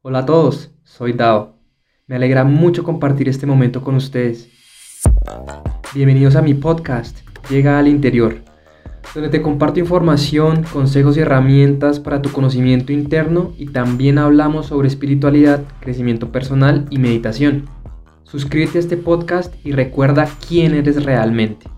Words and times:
Hola 0.00 0.20
a 0.20 0.26
todos, 0.26 0.70
soy 0.84 1.12
Dao. 1.12 1.56
Me 2.06 2.14
alegra 2.14 2.44
mucho 2.44 2.84
compartir 2.84 3.28
este 3.28 3.46
momento 3.46 3.82
con 3.82 3.96
ustedes. 3.96 4.48
Bienvenidos 5.92 6.36
a 6.36 6.40
mi 6.40 6.54
podcast, 6.54 7.18
Llega 7.50 7.80
al 7.80 7.88
Interior, 7.88 8.36
donde 9.12 9.28
te 9.28 9.42
comparto 9.42 9.80
información, 9.80 10.62
consejos 10.72 11.16
y 11.16 11.20
herramientas 11.20 11.98
para 11.98 12.22
tu 12.22 12.30
conocimiento 12.30 12.92
interno 12.92 13.52
y 13.58 13.66
también 13.66 14.18
hablamos 14.18 14.66
sobre 14.66 14.86
espiritualidad, 14.86 15.64
crecimiento 15.80 16.30
personal 16.30 16.86
y 16.90 16.98
meditación. 16.98 17.68
Suscríbete 18.22 18.78
a 18.78 18.82
este 18.82 18.98
podcast 18.98 19.52
y 19.66 19.72
recuerda 19.72 20.28
quién 20.46 20.74
eres 20.74 21.04
realmente. 21.04 21.68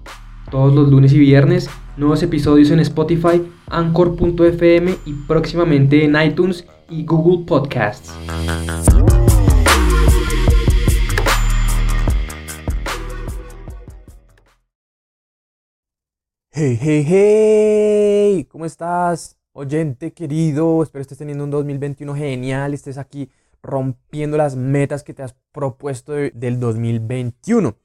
Todos 0.51 0.75
los 0.75 0.91
lunes 0.91 1.15
y 1.15 1.19
viernes, 1.19 1.71
nuevos 1.97 2.23
episodios 2.23 2.71
en 2.71 2.81
Spotify, 2.81 3.43
Anchor.fm 3.71 4.95
y 5.07 5.13
próximamente 5.27 6.05
en 6.05 6.21
iTunes 6.21 6.67
y 6.91 7.05
Google 7.05 7.47
Podcasts. 7.47 8.13
Hey, 16.53 16.79
hey, 16.81 17.05
hey, 17.07 18.45
¿cómo 18.51 18.67
estás? 18.67 19.39
Oyente 19.53 20.13
querido, 20.13 20.83
espero 20.83 21.03
estés 21.03 21.19
teniendo 21.19 21.45
un 21.45 21.51
2021 21.51 22.15
genial, 22.15 22.75
estés 22.75 22.99
aquí 22.99 23.31
rompiendo 23.63 24.37
las 24.37 24.57
metas 24.57 25.03
que 25.03 25.15
te 25.15 25.23
has 25.23 25.35
propuesto 25.53 26.13
del 26.13 26.59
2021. 26.59 27.77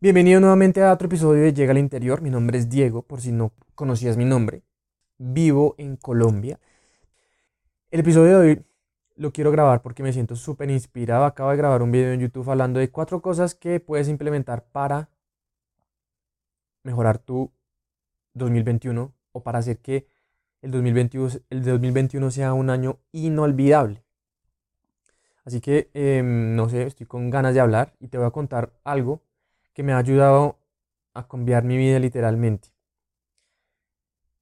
Bienvenido 0.00 0.40
nuevamente 0.40 0.82
a 0.82 0.92
otro 0.92 1.06
episodio 1.06 1.42
de 1.42 1.52
Llega 1.52 1.72
al 1.72 1.78
Interior. 1.78 2.22
Mi 2.22 2.30
nombre 2.30 2.58
es 2.58 2.68
Diego, 2.68 3.02
por 3.02 3.20
si 3.20 3.32
no 3.32 3.52
conocías 3.74 4.16
mi 4.16 4.24
nombre. 4.24 4.62
Vivo 5.18 5.74
en 5.78 5.96
Colombia. 5.96 6.58
El 7.90 8.00
episodio 8.00 8.38
de 8.38 8.50
hoy 8.50 8.66
lo 9.16 9.32
quiero 9.32 9.50
grabar 9.50 9.80
porque 9.80 10.02
me 10.02 10.12
siento 10.12 10.36
súper 10.36 10.70
inspirado. 10.70 11.24
Acabo 11.24 11.50
de 11.50 11.56
grabar 11.56 11.80
un 11.80 11.90
video 11.90 12.12
en 12.12 12.20
YouTube 12.20 12.50
hablando 12.50 12.80
de 12.80 12.90
cuatro 12.90 13.22
cosas 13.22 13.54
que 13.54 13.80
puedes 13.80 14.08
implementar 14.08 14.66
para 14.66 15.08
mejorar 16.82 17.16
tu 17.16 17.50
2021 18.34 19.14
o 19.32 19.42
para 19.42 19.60
hacer 19.60 19.78
que 19.78 20.06
el 20.60 20.70
2021, 20.70 21.30
el 21.48 21.64
2021 21.64 22.30
sea 22.30 22.52
un 22.52 22.68
año 22.68 22.98
inolvidable. 23.10 24.04
Así 25.46 25.62
que, 25.62 25.88
em, 25.94 26.54
no 26.56 26.68
sé, 26.68 26.82
estoy 26.82 27.06
con 27.06 27.30
ganas 27.30 27.54
de 27.54 27.60
hablar 27.60 27.94
y 28.00 28.08
te 28.08 28.18
voy 28.18 28.26
a 28.26 28.32
contar 28.32 28.74
algo 28.84 29.22
que 29.72 29.82
me 29.82 29.94
ha 29.94 29.98
ayudado 29.98 30.58
a 31.14 31.26
cambiar 31.26 31.64
mi 31.64 31.78
vida 31.78 31.98
literalmente. 31.98 32.68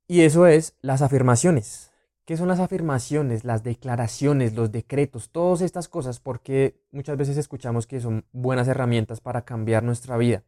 Y 0.08 0.22
eso 0.22 0.48
es 0.48 0.74
las 0.80 1.00
afirmaciones. 1.00 1.92
¿Qué 2.26 2.36
son 2.36 2.48
las 2.48 2.58
afirmaciones, 2.58 3.44
las 3.44 3.62
declaraciones, 3.62 4.56
los 4.56 4.72
decretos, 4.72 5.30
todas 5.30 5.60
estas 5.60 5.88
cosas? 5.88 6.18
Porque 6.18 6.76
muchas 6.90 7.16
veces 7.16 7.36
escuchamos 7.36 7.86
que 7.86 8.00
son 8.00 8.24
buenas 8.32 8.66
herramientas 8.66 9.20
para 9.20 9.44
cambiar 9.44 9.84
nuestra 9.84 10.16
vida. 10.16 10.42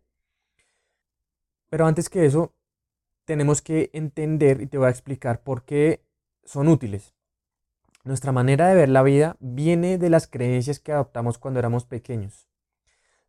Pero 1.71 1.87
antes 1.87 2.09
que 2.09 2.27
eso, 2.27 2.53
tenemos 3.25 3.63
que 3.63 3.91
entender 3.93 4.61
y 4.61 4.67
te 4.67 4.77
voy 4.77 4.89
a 4.89 4.91
explicar 4.91 5.45
por 5.45 5.65
qué 5.65 6.03
son 6.45 6.67
útiles. 6.67 7.15
Nuestra 8.03 8.33
manera 8.33 8.67
de 8.67 8.75
ver 8.75 8.89
la 8.89 9.05
vida 9.05 9.37
viene 9.39 9.99
de 9.99 10.11
las 10.11 10.27
creencias 10.27 10.81
que 10.81 10.91
adoptamos 10.91 11.39
cuando 11.39 11.61
éramos 11.61 11.85
pequeños. 11.85 12.49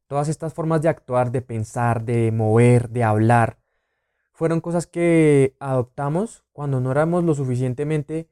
Todas 0.07 0.27
estas 0.27 0.55
formas 0.55 0.81
de 0.81 0.89
actuar, 0.89 1.31
de 1.31 1.43
pensar, 1.43 2.03
de 2.03 2.31
mover, 2.31 2.89
de 2.89 3.03
hablar, 3.03 3.59
fueron 4.31 4.59
cosas 4.59 4.87
que 4.87 5.55
adoptamos 5.59 6.45
cuando 6.51 6.79
no 6.79 6.91
éramos 6.91 7.23
lo 7.23 7.35
suficientemente 7.35 8.27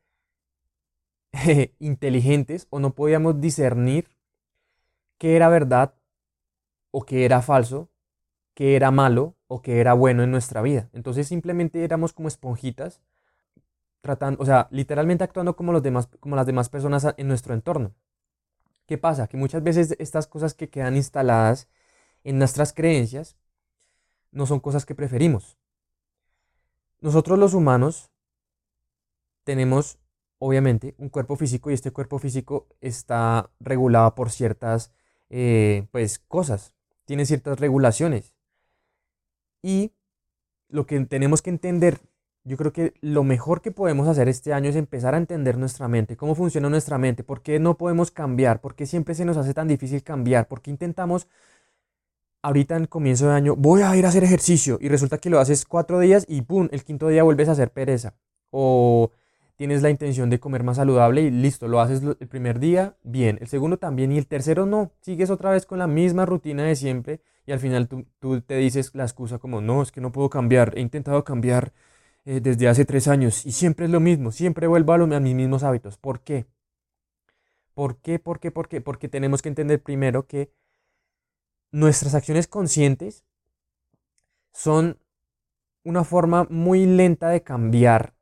inteligentes 1.79 2.67
o 2.69 2.79
no 2.79 2.95
podíamos 2.95 3.39
discernir 3.41 4.09
qué 5.17 5.35
era 5.35 5.49
verdad 5.49 5.93
o 6.91 7.03
qué 7.05 7.25
era 7.25 7.41
falso 7.41 7.89
que 8.57 8.75
era 8.75 8.89
malo 8.89 9.35
o 9.45 9.61
que 9.61 9.79
era 9.79 9.93
bueno 9.93 10.23
en 10.23 10.31
nuestra 10.31 10.63
vida. 10.63 10.89
Entonces 10.91 11.27
simplemente 11.27 11.83
éramos 11.83 12.11
como 12.11 12.27
esponjitas, 12.27 13.01
tratando, 14.01 14.41
o 14.41 14.47
sea, 14.47 14.67
literalmente 14.71 15.23
actuando 15.23 15.55
como, 15.55 15.73
los 15.73 15.83
demás, 15.83 16.09
como 16.19 16.35
las 16.35 16.47
demás 16.47 16.67
personas 16.67 17.05
en 17.17 17.27
nuestro 17.27 17.53
entorno. 17.53 17.93
¿Qué 18.87 18.97
pasa? 18.97 19.27
Que 19.27 19.37
muchas 19.37 19.61
veces 19.61 19.95
estas 19.99 20.25
cosas 20.25 20.55
que 20.55 20.71
quedan 20.71 20.95
instaladas 20.95 21.69
en 22.23 22.39
nuestras 22.39 22.73
creencias 22.73 23.37
no 24.31 24.47
son 24.47 24.59
cosas 24.59 24.87
que 24.87 24.95
preferimos. 24.95 25.55
Nosotros 26.99 27.37
los 27.37 27.53
humanos 27.53 28.09
tenemos, 29.43 29.99
obviamente, 30.39 30.95
un 30.97 31.09
cuerpo 31.09 31.35
físico 31.35 31.71
y 31.71 31.73
este 31.73 31.91
cuerpo 31.91 32.19
físico 32.19 32.67
está 32.81 33.49
regulado 33.59 34.15
por 34.15 34.31
ciertas, 34.31 34.91
eh, 35.29 35.87
pues, 35.91 36.19
cosas, 36.19 36.73
tiene 37.05 37.25
ciertas 37.25 37.59
regulaciones. 37.59 38.33
Y 39.61 39.91
lo 40.69 40.85
que 40.85 40.99
tenemos 41.05 41.41
que 41.41 41.49
entender, 41.49 41.99
yo 42.43 42.57
creo 42.57 42.71
que 42.73 42.93
lo 43.01 43.23
mejor 43.23 43.61
que 43.61 43.71
podemos 43.71 44.07
hacer 44.07 44.29
este 44.29 44.53
año 44.53 44.69
es 44.69 44.75
empezar 44.75 45.15
a 45.15 45.17
entender 45.17 45.57
nuestra 45.57 45.87
mente, 45.87 46.17
cómo 46.17 46.35
funciona 46.35 46.69
nuestra 46.69 46.97
mente, 46.97 47.23
por 47.23 47.41
qué 47.41 47.59
no 47.59 47.77
podemos 47.77 48.11
cambiar, 48.11 48.61
por 48.61 48.75
qué 48.75 48.85
siempre 48.85 49.15
se 49.15 49.25
nos 49.25 49.37
hace 49.37 49.53
tan 49.53 49.67
difícil 49.67 50.03
cambiar, 50.03 50.47
por 50.47 50.61
qué 50.61 50.71
intentamos 50.71 51.27
ahorita 52.41 52.77
en 52.77 52.85
comienzo 52.85 53.27
de 53.27 53.33
año, 53.33 53.55
voy 53.55 53.81
a 53.81 53.95
ir 53.97 54.05
a 54.05 54.09
hacer 54.09 54.23
ejercicio 54.23 54.77
y 54.79 54.87
resulta 54.89 55.17
que 55.17 55.29
lo 55.29 55.39
haces 55.39 55.65
cuatro 55.65 55.99
días 55.99 56.25
y 56.29 56.41
¡pum! 56.43 56.69
El 56.71 56.83
quinto 56.83 57.07
día 57.09 57.23
vuelves 57.23 57.49
a 57.49 57.53
hacer 57.53 57.71
pereza. 57.71 58.15
O 58.51 59.11
tienes 59.57 59.81
la 59.81 59.89
intención 59.89 60.29
de 60.29 60.39
comer 60.39 60.63
más 60.63 60.77
saludable 60.77 61.23
y 61.23 61.31
listo, 61.31 61.67
lo 61.67 61.81
haces 61.81 62.01
el 62.03 62.27
primer 62.27 62.59
día, 62.59 62.95
bien, 63.03 63.37
el 63.41 63.47
segundo 63.47 63.77
también 63.77 64.11
y 64.11 64.17
el 64.17 64.27
tercero 64.27 64.65
no, 64.65 64.93
sigues 65.01 65.29
otra 65.29 65.51
vez 65.51 65.65
con 65.65 65.79
la 65.79 65.87
misma 65.87 66.25
rutina 66.25 66.63
de 66.63 66.75
siempre 66.75 67.21
y 67.45 67.51
al 67.51 67.59
final 67.59 67.87
tú, 67.87 68.41
te 68.41 68.55
dices 68.57 68.93
la 68.93 69.03
excusa 69.03 69.39
como, 69.39 69.59
no, 69.59 69.81
es 69.81 69.91
que 69.91 69.99
no 69.99 70.11
puedo 70.11 70.29
cambiar, 70.29 70.73
he 70.77 70.81
intentado 70.81 71.23
cambiar 71.23 71.73
eh, 72.25 72.39
desde 72.41 72.67
hace 72.67 72.85
tres 72.85 73.07
años 73.07 73.45
y 73.45 73.51
siempre 73.51 73.85
es 73.85 73.91
lo 73.91 73.99
mismo, 73.99 74.31
siempre 74.31 74.67
vuelvo 74.67 74.93
a, 74.93 74.95
a 74.95 75.19
mis 75.19 75.35
mismos 75.35 75.63
hábitos. 75.63 75.97
¿Por 75.97 76.21
qué? 76.21 76.45
¿Por 77.73 77.97
qué? 77.97 78.19
¿Por 78.19 78.39
qué? 78.39 78.51
¿Por 78.51 78.67
qué? 78.67 78.81
Porque 78.81 79.09
tenemos 79.09 79.41
que 79.41 79.49
entender 79.49 79.81
primero 79.81 80.27
que 80.27 80.51
nuestras 81.71 82.15
acciones 82.15 82.47
conscientes 82.47 83.23
son 84.53 84.99
una 85.83 86.03
forma 86.03 86.47
muy 86.49 86.85
lenta 86.85 87.29
de 87.29 87.43
cambiar 87.43 88.16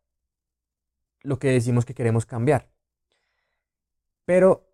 lo 1.25 1.39
que 1.39 1.49
decimos 1.49 1.85
que 1.85 1.93
queremos 1.93 2.25
cambiar. 2.25 2.69
Pero 4.25 4.67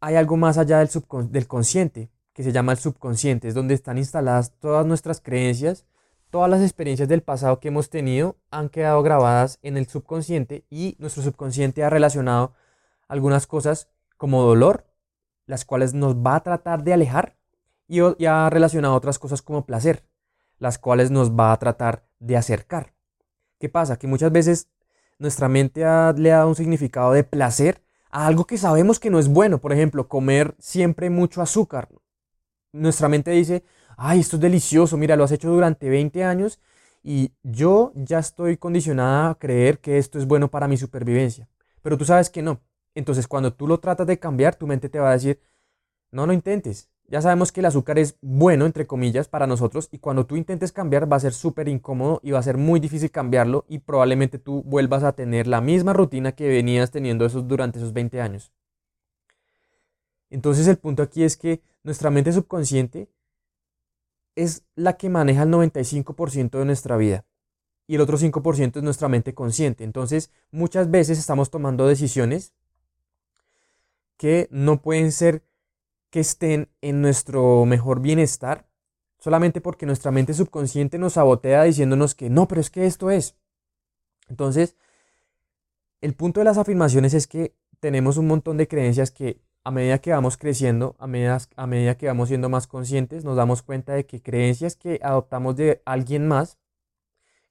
hay 0.00 0.16
algo 0.16 0.36
más 0.36 0.58
allá 0.58 0.78
del, 0.78 1.48
consciente, 1.48 2.10
que 2.32 2.42
se 2.42 2.52
llama 2.52 2.72
el 2.72 2.78
subconsciente, 2.78 3.48
es 3.48 3.54
donde 3.54 3.74
están 3.74 3.98
instaladas 3.98 4.52
todas 4.60 4.84
nuestras 4.84 5.20
creencias, 5.20 5.86
todas 6.30 6.50
las 6.50 6.62
experiencias 6.62 7.08
del 7.08 7.22
pasado 7.22 7.60
que 7.60 7.68
hemos 7.68 7.90
tenido 7.90 8.36
han 8.50 8.68
quedado 8.68 9.02
grabadas 9.02 9.58
en 9.62 9.76
el 9.76 9.86
subconsciente 9.86 10.64
y 10.68 10.96
nuestro 10.98 11.22
subconsciente 11.22 11.84
ha 11.84 11.90
relacionado 11.90 12.54
algunas 13.08 13.46
cosas 13.46 13.88
como 14.16 14.42
dolor, 14.42 14.86
las 15.46 15.64
cuales 15.64 15.94
nos 15.94 16.16
va 16.16 16.36
a 16.36 16.42
tratar 16.42 16.82
de 16.82 16.92
alejar, 16.92 17.36
y, 17.86 18.00
y 18.18 18.26
ha 18.26 18.48
relacionado 18.50 18.94
otras 18.94 19.18
cosas 19.18 19.42
como 19.42 19.66
placer, 19.66 20.04
las 20.58 20.78
cuales 20.78 21.10
nos 21.10 21.32
va 21.32 21.52
a 21.52 21.58
tratar 21.58 22.06
de 22.18 22.36
acercar. 22.36 22.94
¿Qué 23.58 23.68
pasa? 23.68 23.98
Que 23.98 24.06
muchas 24.06 24.32
veces 24.32 24.68
nuestra 25.18 25.48
mente 25.48 25.80
le 25.80 26.32
ha 26.32 26.36
dado 26.36 26.48
un 26.48 26.54
significado 26.54 27.12
de 27.12 27.24
placer 27.24 27.82
a 28.10 28.26
algo 28.26 28.46
que 28.46 28.58
sabemos 28.58 28.98
que 28.98 29.10
no 29.10 29.18
es 29.18 29.28
bueno. 29.28 29.58
Por 29.58 29.72
ejemplo, 29.72 30.08
comer 30.08 30.54
siempre 30.58 31.10
mucho 31.10 31.42
azúcar. 31.42 31.88
Nuestra 32.72 33.08
mente 33.08 33.30
dice, 33.30 33.64
ay, 33.96 34.20
esto 34.20 34.36
es 34.36 34.42
delicioso, 34.42 34.96
mira, 34.96 35.16
lo 35.16 35.24
has 35.24 35.32
hecho 35.32 35.50
durante 35.50 35.88
20 35.88 36.24
años 36.24 36.60
y 37.02 37.32
yo 37.42 37.92
ya 37.94 38.18
estoy 38.18 38.56
condicionada 38.56 39.30
a 39.30 39.34
creer 39.36 39.78
que 39.78 39.98
esto 39.98 40.18
es 40.18 40.26
bueno 40.26 40.50
para 40.50 40.68
mi 40.68 40.76
supervivencia. 40.76 41.48
Pero 41.82 41.98
tú 41.98 42.04
sabes 42.04 42.30
que 42.30 42.42
no. 42.42 42.60
Entonces, 42.94 43.28
cuando 43.28 43.52
tú 43.52 43.66
lo 43.66 43.78
tratas 43.78 44.06
de 44.06 44.18
cambiar, 44.18 44.56
tu 44.56 44.66
mente 44.66 44.88
te 44.88 44.98
va 44.98 45.10
a 45.10 45.12
decir, 45.12 45.40
no, 46.14 46.26
no 46.26 46.32
intentes. 46.32 46.88
Ya 47.08 47.20
sabemos 47.20 47.52
que 47.52 47.60
el 47.60 47.66
azúcar 47.66 47.98
es 47.98 48.16
bueno, 48.22 48.64
entre 48.64 48.86
comillas, 48.86 49.28
para 49.28 49.46
nosotros 49.46 49.88
y 49.90 49.98
cuando 49.98 50.24
tú 50.26 50.36
intentes 50.36 50.72
cambiar 50.72 51.10
va 51.10 51.16
a 51.16 51.20
ser 51.20 51.34
súper 51.34 51.68
incómodo 51.68 52.20
y 52.22 52.30
va 52.30 52.38
a 52.38 52.42
ser 52.42 52.56
muy 52.56 52.80
difícil 52.80 53.10
cambiarlo 53.10 53.64
y 53.68 53.80
probablemente 53.80 54.38
tú 54.38 54.62
vuelvas 54.62 55.02
a 55.02 55.12
tener 55.12 55.46
la 55.46 55.60
misma 55.60 55.92
rutina 55.92 56.32
que 56.32 56.48
venías 56.48 56.90
teniendo 56.90 57.26
esos, 57.26 57.46
durante 57.46 57.78
esos 57.78 57.92
20 57.92 58.20
años. 58.20 58.52
Entonces 60.30 60.66
el 60.66 60.78
punto 60.78 61.02
aquí 61.02 61.24
es 61.24 61.36
que 61.36 61.60
nuestra 61.82 62.10
mente 62.10 62.32
subconsciente 62.32 63.08
es 64.36 64.64
la 64.76 64.96
que 64.96 65.10
maneja 65.10 65.42
el 65.42 65.50
95% 65.50 66.58
de 66.58 66.64
nuestra 66.64 66.96
vida 66.96 67.26
y 67.86 67.96
el 67.96 68.00
otro 68.00 68.18
5% 68.18 68.76
es 68.76 68.82
nuestra 68.82 69.08
mente 69.08 69.34
consciente. 69.34 69.84
Entonces 69.84 70.30
muchas 70.52 70.90
veces 70.90 71.18
estamos 71.18 71.50
tomando 71.50 71.86
decisiones 71.86 72.54
que 74.16 74.48
no 74.50 74.80
pueden 74.80 75.12
ser 75.12 75.42
que 76.14 76.20
estén 76.20 76.70
en 76.80 77.02
nuestro 77.02 77.64
mejor 77.64 78.00
bienestar 78.00 78.68
solamente 79.18 79.60
porque 79.60 79.84
nuestra 79.84 80.12
mente 80.12 80.32
subconsciente 80.32 80.96
nos 80.96 81.14
sabotea 81.14 81.64
diciéndonos 81.64 82.14
que 82.14 82.30
no, 82.30 82.46
pero 82.46 82.60
es 82.60 82.70
que 82.70 82.86
esto 82.86 83.10
es. 83.10 83.36
Entonces, 84.28 84.76
el 86.00 86.14
punto 86.14 86.38
de 86.38 86.44
las 86.44 86.56
afirmaciones 86.56 87.14
es 87.14 87.26
que 87.26 87.56
tenemos 87.80 88.16
un 88.16 88.28
montón 88.28 88.58
de 88.58 88.68
creencias 88.68 89.10
que 89.10 89.40
a 89.64 89.72
medida 89.72 89.98
que 89.98 90.12
vamos 90.12 90.36
creciendo, 90.36 90.94
a 91.00 91.08
medida, 91.08 91.36
a 91.56 91.66
medida 91.66 91.96
que 91.96 92.06
vamos 92.06 92.28
siendo 92.28 92.48
más 92.48 92.68
conscientes, 92.68 93.24
nos 93.24 93.34
damos 93.34 93.62
cuenta 93.62 93.94
de 93.94 94.06
que 94.06 94.22
creencias 94.22 94.76
que 94.76 95.00
adoptamos 95.02 95.56
de 95.56 95.82
alguien 95.84 96.28
más, 96.28 96.58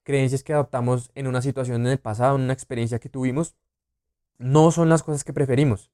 creencias 0.04 0.42
que 0.42 0.54
adoptamos 0.54 1.10
en 1.14 1.26
una 1.26 1.42
situación 1.42 1.82
en 1.82 1.88
el 1.88 1.98
pasado, 1.98 2.36
en 2.36 2.44
una 2.44 2.54
experiencia 2.54 2.98
que 2.98 3.10
tuvimos, 3.10 3.56
no 4.38 4.70
son 4.70 4.88
las 4.88 5.02
cosas 5.02 5.22
que 5.22 5.34
preferimos. 5.34 5.90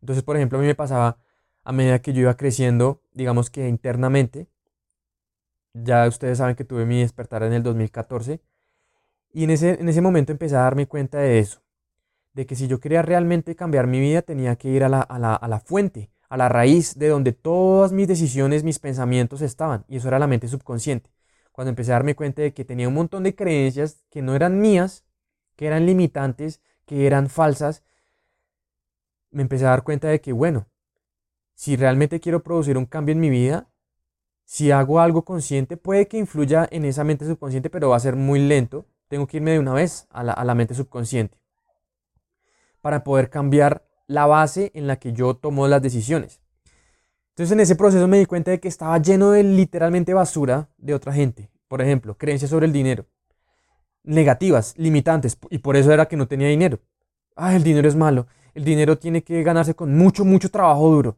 Entonces, 0.00 0.24
por 0.24 0.36
ejemplo, 0.36 0.56
a 0.56 0.62
mí 0.62 0.66
me 0.66 0.74
pasaba 0.74 1.18
a 1.68 1.72
medida 1.72 1.98
que 1.98 2.14
yo 2.14 2.22
iba 2.22 2.34
creciendo, 2.34 3.02
digamos 3.12 3.50
que 3.50 3.68
internamente, 3.68 4.48
ya 5.74 6.08
ustedes 6.08 6.38
saben 6.38 6.56
que 6.56 6.64
tuve 6.64 6.86
mi 6.86 7.00
despertar 7.00 7.42
en 7.42 7.52
el 7.52 7.62
2014, 7.62 8.40
y 9.34 9.44
en 9.44 9.50
ese, 9.50 9.78
en 9.78 9.86
ese 9.86 10.00
momento 10.00 10.32
empecé 10.32 10.56
a 10.56 10.60
darme 10.60 10.86
cuenta 10.86 11.18
de 11.18 11.40
eso, 11.40 11.60
de 12.32 12.46
que 12.46 12.56
si 12.56 12.68
yo 12.68 12.80
quería 12.80 13.02
realmente 13.02 13.54
cambiar 13.54 13.86
mi 13.86 14.00
vida 14.00 14.22
tenía 14.22 14.56
que 14.56 14.70
ir 14.70 14.82
a 14.82 14.88
la, 14.88 15.02
a 15.02 15.18
la, 15.18 15.34
a 15.34 15.46
la 15.46 15.60
fuente, 15.60 16.10
a 16.30 16.38
la 16.38 16.48
raíz 16.48 16.98
de 16.98 17.08
donde 17.08 17.32
todas 17.32 17.92
mis 17.92 18.08
decisiones, 18.08 18.64
mis 18.64 18.78
pensamientos 18.78 19.42
estaban, 19.42 19.84
y 19.88 19.98
eso 19.98 20.08
era 20.08 20.18
la 20.18 20.26
mente 20.26 20.48
subconsciente. 20.48 21.10
Cuando 21.52 21.68
empecé 21.68 21.90
a 21.90 21.96
darme 21.96 22.16
cuenta 22.16 22.40
de 22.40 22.54
que 22.54 22.64
tenía 22.64 22.88
un 22.88 22.94
montón 22.94 23.24
de 23.24 23.34
creencias 23.34 24.02
que 24.08 24.22
no 24.22 24.34
eran 24.34 24.58
mías, 24.58 25.04
que 25.54 25.66
eran 25.66 25.84
limitantes, 25.84 26.62
que 26.86 27.06
eran 27.06 27.28
falsas, 27.28 27.82
me 29.30 29.42
empecé 29.42 29.66
a 29.66 29.70
dar 29.70 29.84
cuenta 29.84 30.08
de 30.08 30.22
que, 30.22 30.32
bueno, 30.32 30.66
si 31.58 31.74
realmente 31.74 32.20
quiero 32.20 32.44
producir 32.44 32.78
un 32.78 32.86
cambio 32.86 33.12
en 33.12 33.18
mi 33.18 33.30
vida, 33.30 33.66
si 34.44 34.70
hago 34.70 35.00
algo 35.00 35.24
consciente, 35.24 35.76
puede 35.76 36.06
que 36.06 36.16
influya 36.16 36.68
en 36.70 36.84
esa 36.84 37.02
mente 37.02 37.26
subconsciente, 37.26 37.68
pero 37.68 37.88
va 37.88 37.96
a 37.96 38.00
ser 38.00 38.14
muy 38.14 38.38
lento. 38.38 38.86
Tengo 39.08 39.26
que 39.26 39.38
irme 39.38 39.50
de 39.50 39.58
una 39.58 39.72
vez 39.72 40.06
a 40.10 40.22
la, 40.22 40.54
mente 40.54 40.74
subconsciente 40.74 41.36
para 42.80 43.02
poder 43.02 43.28
cambiar 43.28 43.84
la 44.06 44.26
base 44.26 44.70
en 44.72 44.86
la 44.86 45.00
que 45.00 45.12
yo 45.12 45.34
tomo 45.34 45.66
las 45.66 45.82
decisiones. 45.82 46.40
Entonces 47.30 47.52
en 47.52 47.58
ese 47.58 47.74
proceso 47.74 48.06
me 48.06 48.20
di 48.20 48.26
cuenta 48.26 48.52
de 48.52 48.60
que 48.60 48.68
estaba 48.68 48.96
lleno 48.98 49.32
de 49.32 49.42
literalmente 49.42 50.14
basura 50.14 50.68
de 50.76 50.94
otra 50.94 51.12
gente. 51.12 51.50
Por 51.66 51.82
ejemplo, 51.82 52.16
creencias 52.16 52.52
sobre 52.52 52.66
el 52.66 52.72
dinero. 52.72 53.06
Negativas, 54.04 54.74
limitantes. 54.76 55.36
Y 55.50 55.58
por 55.58 55.76
eso 55.76 55.92
era 55.92 56.06
que 56.06 56.16
no 56.16 56.28
tenía 56.28 56.46
dinero. 56.46 56.78
Ah, 57.34 57.56
el 57.56 57.64
dinero 57.64 57.88
es 57.88 57.96
malo. 57.96 58.28
El 58.54 58.64
dinero 58.64 58.96
tiene 58.96 59.24
que 59.24 59.42
ganarse 59.42 59.74
con 59.74 59.92
mucho, 59.96 60.24
mucho 60.24 60.52
trabajo 60.52 60.88
duro. 60.88 61.16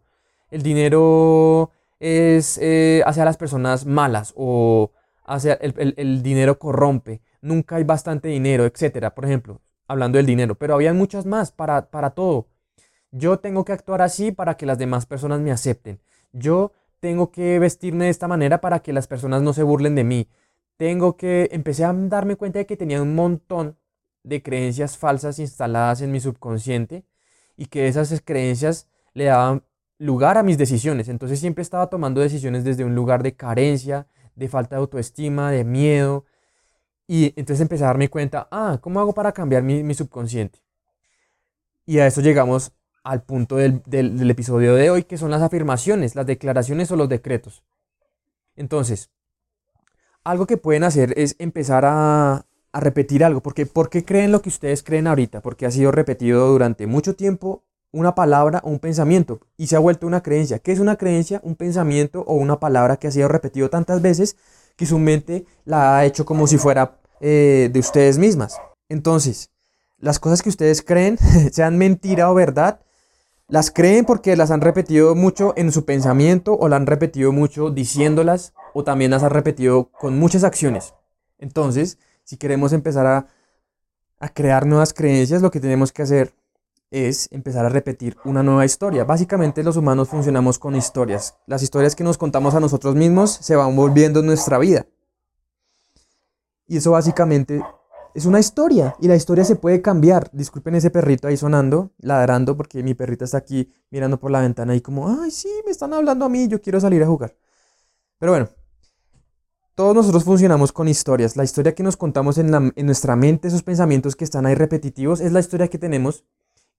El 0.50 0.62
dinero 0.62 1.70
es 1.99 2.58
eh, 2.61 3.02
hacia 3.06 3.25
las 3.25 3.37
personas 3.37 3.87
malas 3.87 4.32
o 4.37 4.91
hacia 5.25 5.55
el, 5.55 6.23
dinero 6.23 6.58
corrompe, 6.58 7.23
nunca 7.41 7.76
hay 7.76 7.85
bastante 7.85 8.29
dinero, 8.29 8.64
etcétera, 8.64 9.14
por 9.14 9.25
ejemplo, 9.25 9.61
hablando 9.87 10.17
del 10.17 10.26
dinero, 10.26 10.56
pero 10.56 10.75
había 10.75 10.93
muchas 10.93 11.25
más 11.25 11.52
para, 11.52 11.91
para 11.91 12.11
todo. 12.11 12.49
Yo 13.12 13.38
tengo 13.38 13.64
que 13.64 13.73
actuar 13.73 14.02
así 14.02 14.32
para 14.32 14.56
que 14.56 14.67
las 14.67 14.79
demás 14.79 15.06
personas 15.06 15.41
me 15.41 15.52
acepten. 15.52 16.00
Yo 16.32 16.73
tengo 17.00 17.31
que 17.31 17.58
vestirme 17.58 18.06
de 18.06 18.11
esta 18.11 18.29
manera 18.29 18.61
para 18.61 18.81
que 18.81 18.93
las 18.93 19.06
personas 19.06 19.43
no 19.43 19.53
se 19.53 19.62
burlen 19.62 19.94
de 19.94 20.05
mí. 20.05 20.29
Tengo 20.76 21.17
que 21.17 21.49
empecé 21.53 21.85
a 21.85 21.93
darme 21.93 22.37
cuenta 22.37 22.58
de 22.58 22.67
que 22.67 22.76
tenía 22.76 23.03
un 23.03 23.14
montón 23.14 23.76
de 24.23 24.43
creencias 24.43 24.99
falsas 24.99 25.38
instaladas 25.38 26.03
en 26.03 26.12
mi 26.12 26.20
subconsciente 26.20 27.05
y 27.56 27.67
que 27.67 27.88
esas 27.88 28.20
creencias 28.25 28.88
le 29.14 29.25
daban 29.25 29.64
lugar 30.00 30.38
a 30.38 30.43
mis 30.43 30.58
decisiones. 30.58 31.08
Entonces 31.08 31.38
siempre 31.38 31.62
estaba 31.62 31.88
tomando 31.88 32.20
decisiones 32.20 32.64
desde 32.64 32.85
un 32.85 32.94
lugar 32.94 33.23
de 33.23 33.37
carencia, 33.37 34.06
de 34.35 34.49
falta 34.49 34.75
de 34.75 34.81
autoestima, 34.81 35.52
de 35.52 35.62
miedo. 35.62 36.25
Y 37.06 37.35
entonces 37.37 37.61
empecé 37.61 37.85
a 37.85 37.88
darme 37.88 38.08
cuenta, 38.08 38.49
ah, 38.50 38.79
¿cómo 38.81 38.99
hago 38.99 39.12
para 39.12 39.32
cambiar 39.32 39.62
mi, 39.62 39.94
subconsciente? 39.94 40.58
Y 41.85 41.99
a 41.99 42.06
eso 42.06 42.23
llegamos 42.23 42.73
al 43.05 43.23
punto 43.23 43.56
del, 43.56 43.82
del, 43.85 44.31
episodio 44.31 44.75
de 44.75 44.91
hoy, 44.91 45.05
que 45.05 45.19
son 45.19 45.31
las 45.31 45.43
afirmaciones, 45.43 46.14
las 46.14 46.26
declaraciones 46.26 46.91
o 46.91 46.96
los 46.96 47.08
decretos. 47.08 47.62
Entonces, 48.56 49.11
algo 50.25 50.46
que 50.46 50.56
pueden 50.56 50.85
hacer 50.85 51.12
es 51.19 51.37
empezar 51.38 51.85
a, 51.85 52.46
a 52.73 52.81
repetir 52.81 53.25
algo, 53.25 53.43
porque 53.43 53.67
¿por 53.67 53.91
qué 53.91 54.05
creen 54.05 54.32
lo 54.32 54.41
que 54.41 54.49
ustedes 54.49 54.82
creen 54.82 55.06
ahorita? 55.06 55.43
Porque 55.43 55.67
ha 55.67 55.70
sido 55.70 55.93
repetido 55.93 56.49
durante 56.49 56.87
mucho 56.87 57.17
tiempo 57.17 57.64
una 57.92 58.14
palabra 58.14 58.60
o 58.64 58.70
un 58.70 58.78
pensamiento 58.78 59.40
y 59.56 59.66
se 59.66 59.76
ha 59.76 59.81
vuelto 59.81 60.06
una 60.06 60.22
creencia. 60.22 60.58
¿Qué 60.58 60.72
es 60.72 60.78
una 60.78 60.96
creencia? 60.96 61.40
Un 61.42 61.56
pensamiento 61.56 62.22
o 62.26 62.34
una 62.34 62.60
palabra 62.60 62.96
que 62.96 63.08
ha 63.08 63.10
sido 63.10 63.28
repetido 63.28 63.70
tantas 63.70 64.00
veces 64.02 64.37
que 64.76 64.87
su 64.87 64.98
mente 64.98 65.44
la 65.64 65.98
ha 65.98 66.04
hecho 66.04 66.25
como 66.25 66.46
si 66.46 66.58
fuera 66.58 66.98
eh, 67.20 67.69
de 67.72 67.81
ustedes 67.81 68.19
mismas. 68.19 68.60
Entonces, 68.88 69.50
las 69.98 70.19
cosas 70.19 70.42
que 70.42 70.48
ustedes 70.48 70.82
creen, 70.82 71.19
sean 71.52 71.78
mentira 71.78 72.31
o 72.31 72.34
verdad, 72.34 72.81
las 73.48 73.70
creen 73.70 74.04
porque 74.04 74.36
las 74.36 74.50
han 74.52 74.60
repetido 74.60 75.14
mucho 75.14 75.52
en 75.56 75.72
su 75.72 75.84
pensamiento 75.84 76.56
o 76.56 76.69
las 76.69 76.78
han 76.78 76.86
repetido 76.86 77.32
mucho 77.32 77.70
diciéndolas 77.70 78.54
o 78.75 78.84
también 78.84 79.10
las 79.10 79.25
han 79.25 79.31
repetido 79.31 79.90
con 79.90 80.19
muchas 80.19 80.44
acciones. 80.44 80.94
Entonces, 81.38 81.98
si 82.22 82.36
queremos 82.36 82.72
empezar 82.72 83.06
a, 83.06 83.26
a 84.20 84.28
crear 84.28 84.66
nuevas 84.66 84.94
creencias, 84.94 85.43
lo 85.43 85.50
que 85.50 85.58
tenemos 85.58 85.90
que 85.90 86.02
hacer 86.02 86.32
es 86.90 87.28
empezar 87.31 87.64
a 87.64 87.69
repetir 87.69 88.16
una 88.25 88.42
nueva 88.42 88.64
historia. 88.64 89.04
Básicamente 89.04 89.62
los 89.62 89.76
humanos 89.76 90.08
funcionamos 90.08 90.58
con 90.58 90.75
historias. 90.75 91.37
Las 91.46 91.62
historias 91.62 91.94
que 91.94 92.04
nos 92.04 92.19
contamos 92.19 92.54
a 92.54 92.60
nosotros 92.60 92.96
mismos 92.96 93.31
se 93.31 93.56
van 93.56 93.76
volviendo 93.76 94.20
en 94.20 94.26
nuestra 94.26 94.58
vida. 94.58 94.87
Y 96.66 96.76
eso 96.76 96.90
básicamente 96.92 97.62
es 98.14 98.26
una 98.26 98.40
historia 98.40 98.96
y 99.00 99.08
la 99.08 99.16
historia 99.16 99.44
se 99.44 99.56
puede 99.56 99.82
cambiar. 99.82 100.31
Disculpen 100.32 100.75
ese 100.75 100.90
perrito 100.90 101.28
ahí 101.28 101.37
sonando, 101.37 101.92
ladrando 101.98 102.56
porque 102.56 102.82
mi 102.82 102.94
perrita 102.94 103.25
está 103.25 103.38
aquí 103.38 103.72
mirando 103.90 104.19
por 104.19 104.31
la 104.31 104.40
ventana 104.40 104.75
y 104.75 104.81
como, 104.81 105.08
ay, 105.20 105.31
sí, 105.31 105.48
me 105.64 105.70
están 105.70 105.93
hablando 105.93 106.25
a 106.25 106.28
mí, 106.28 106.48
yo 106.48 106.60
quiero 106.60 106.81
salir 106.81 107.02
a 107.02 107.06
jugar. 107.06 107.36
Pero 108.19 108.32
bueno, 108.32 108.48
todos 109.75 109.94
nosotros 109.94 110.25
funcionamos 110.25 110.72
con 110.72 110.88
historias. 110.88 111.36
La 111.36 111.44
historia 111.44 111.75
que 111.75 111.82
nos 111.82 111.96
contamos 111.96 112.36
en, 112.38 112.72
en 112.75 112.86
nuestra 112.86 113.16
mente, 113.16 113.48
esos 113.48 113.62
pensamientos 113.62 114.16
que 114.16 114.25
están 114.25 114.44
ahí 114.44 114.54
repetitivos, 114.54 115.20
es 115.20 115.32
la 115.32 115.40
historia 115.40 115.69
que 115.69 115.78
tenemos 115.78 116.25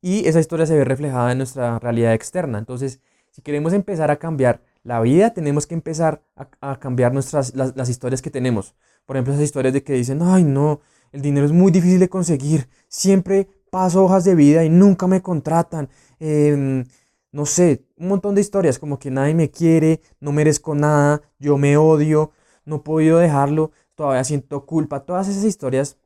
y 0.01 0.27
esa 0.27 0.39
historia 0.39 0.65
se 0.65 0.75
ve 0.75 0.83
reflejada 0.83 1.31
en 1.31 1.37
nuestra 1.37 1.79
realidad 1.79 2.13
externa. 2.13 2.57
Entonces, 2.57 2.99
si 3.31 3.41
queremos 3.41 3.73
empezar 3.73 4.11
a 4.11 4.17
cambiar 4.17 4.61
la 4.83 4.99
vida, 4.99 5.33
tenemos 5.33 5.67
que 5.67 5.75
empezar 5.75 6.23
a, 6.35 6.79
cambiar 6.79 7.13
nuestras, 7.13 7.55
las, 7.55 7.89
historias 7.89 8.21
que 8.21 8.31
tenemos. 8.31 8.75
Por 9.05 9.15
ejemplo, 9.15 9.33
esas 9.33 9.45
historias 9.45 9.73
de 9.73 9.83
que 9.83 9.93
dicen, 9.93 10.21
ay 10.21 10.43
no, 10.43 10.81
el 11.11 11.21
dinero 11.21 11.45
es 11.45 11.51
muy 11.51 11.71
difícil 11.71 11.99
de 11.99 12.09
conseguir, 12.09 12.67
siempre 12.87 13.47
paso 13.69 14.03
hojas 14.03 14.23
de 14.23 14.35
vida 14.35 14.63
y 14.65 14.69
nunca 14.69 15.07
me 15.07 15.21
contratan. 15.21 15.89
Em, 16.19 16.85
no 17.31 17.45
sé, 17.45 17.85
un 17.97 18.09
montón 18.09 18.35
de 18.35 18.41
historias 18.41 18.79
como 18.79 18.99
que 18.99 19.11
nadie 19.11 19.33
me 19.33 19.51
quiere, 19.51 20.01
no 20.19 20.31
merezco 20.31 20.75
nada, 20.75 21.21
yo 21.39 21.57
me 21.57 21.77
odio, 21.77 22.31
no 22.65 22.77
he 22.77 22.79
podido 22.79 23.19
dejarlo, 23.19 23.71
todavía 23.95 24.23
siento 24.23 24.65
culpa. 24.65 25.05
Todas 25.05 25.27
esas 25.29 25.43
historias 25.45 25.97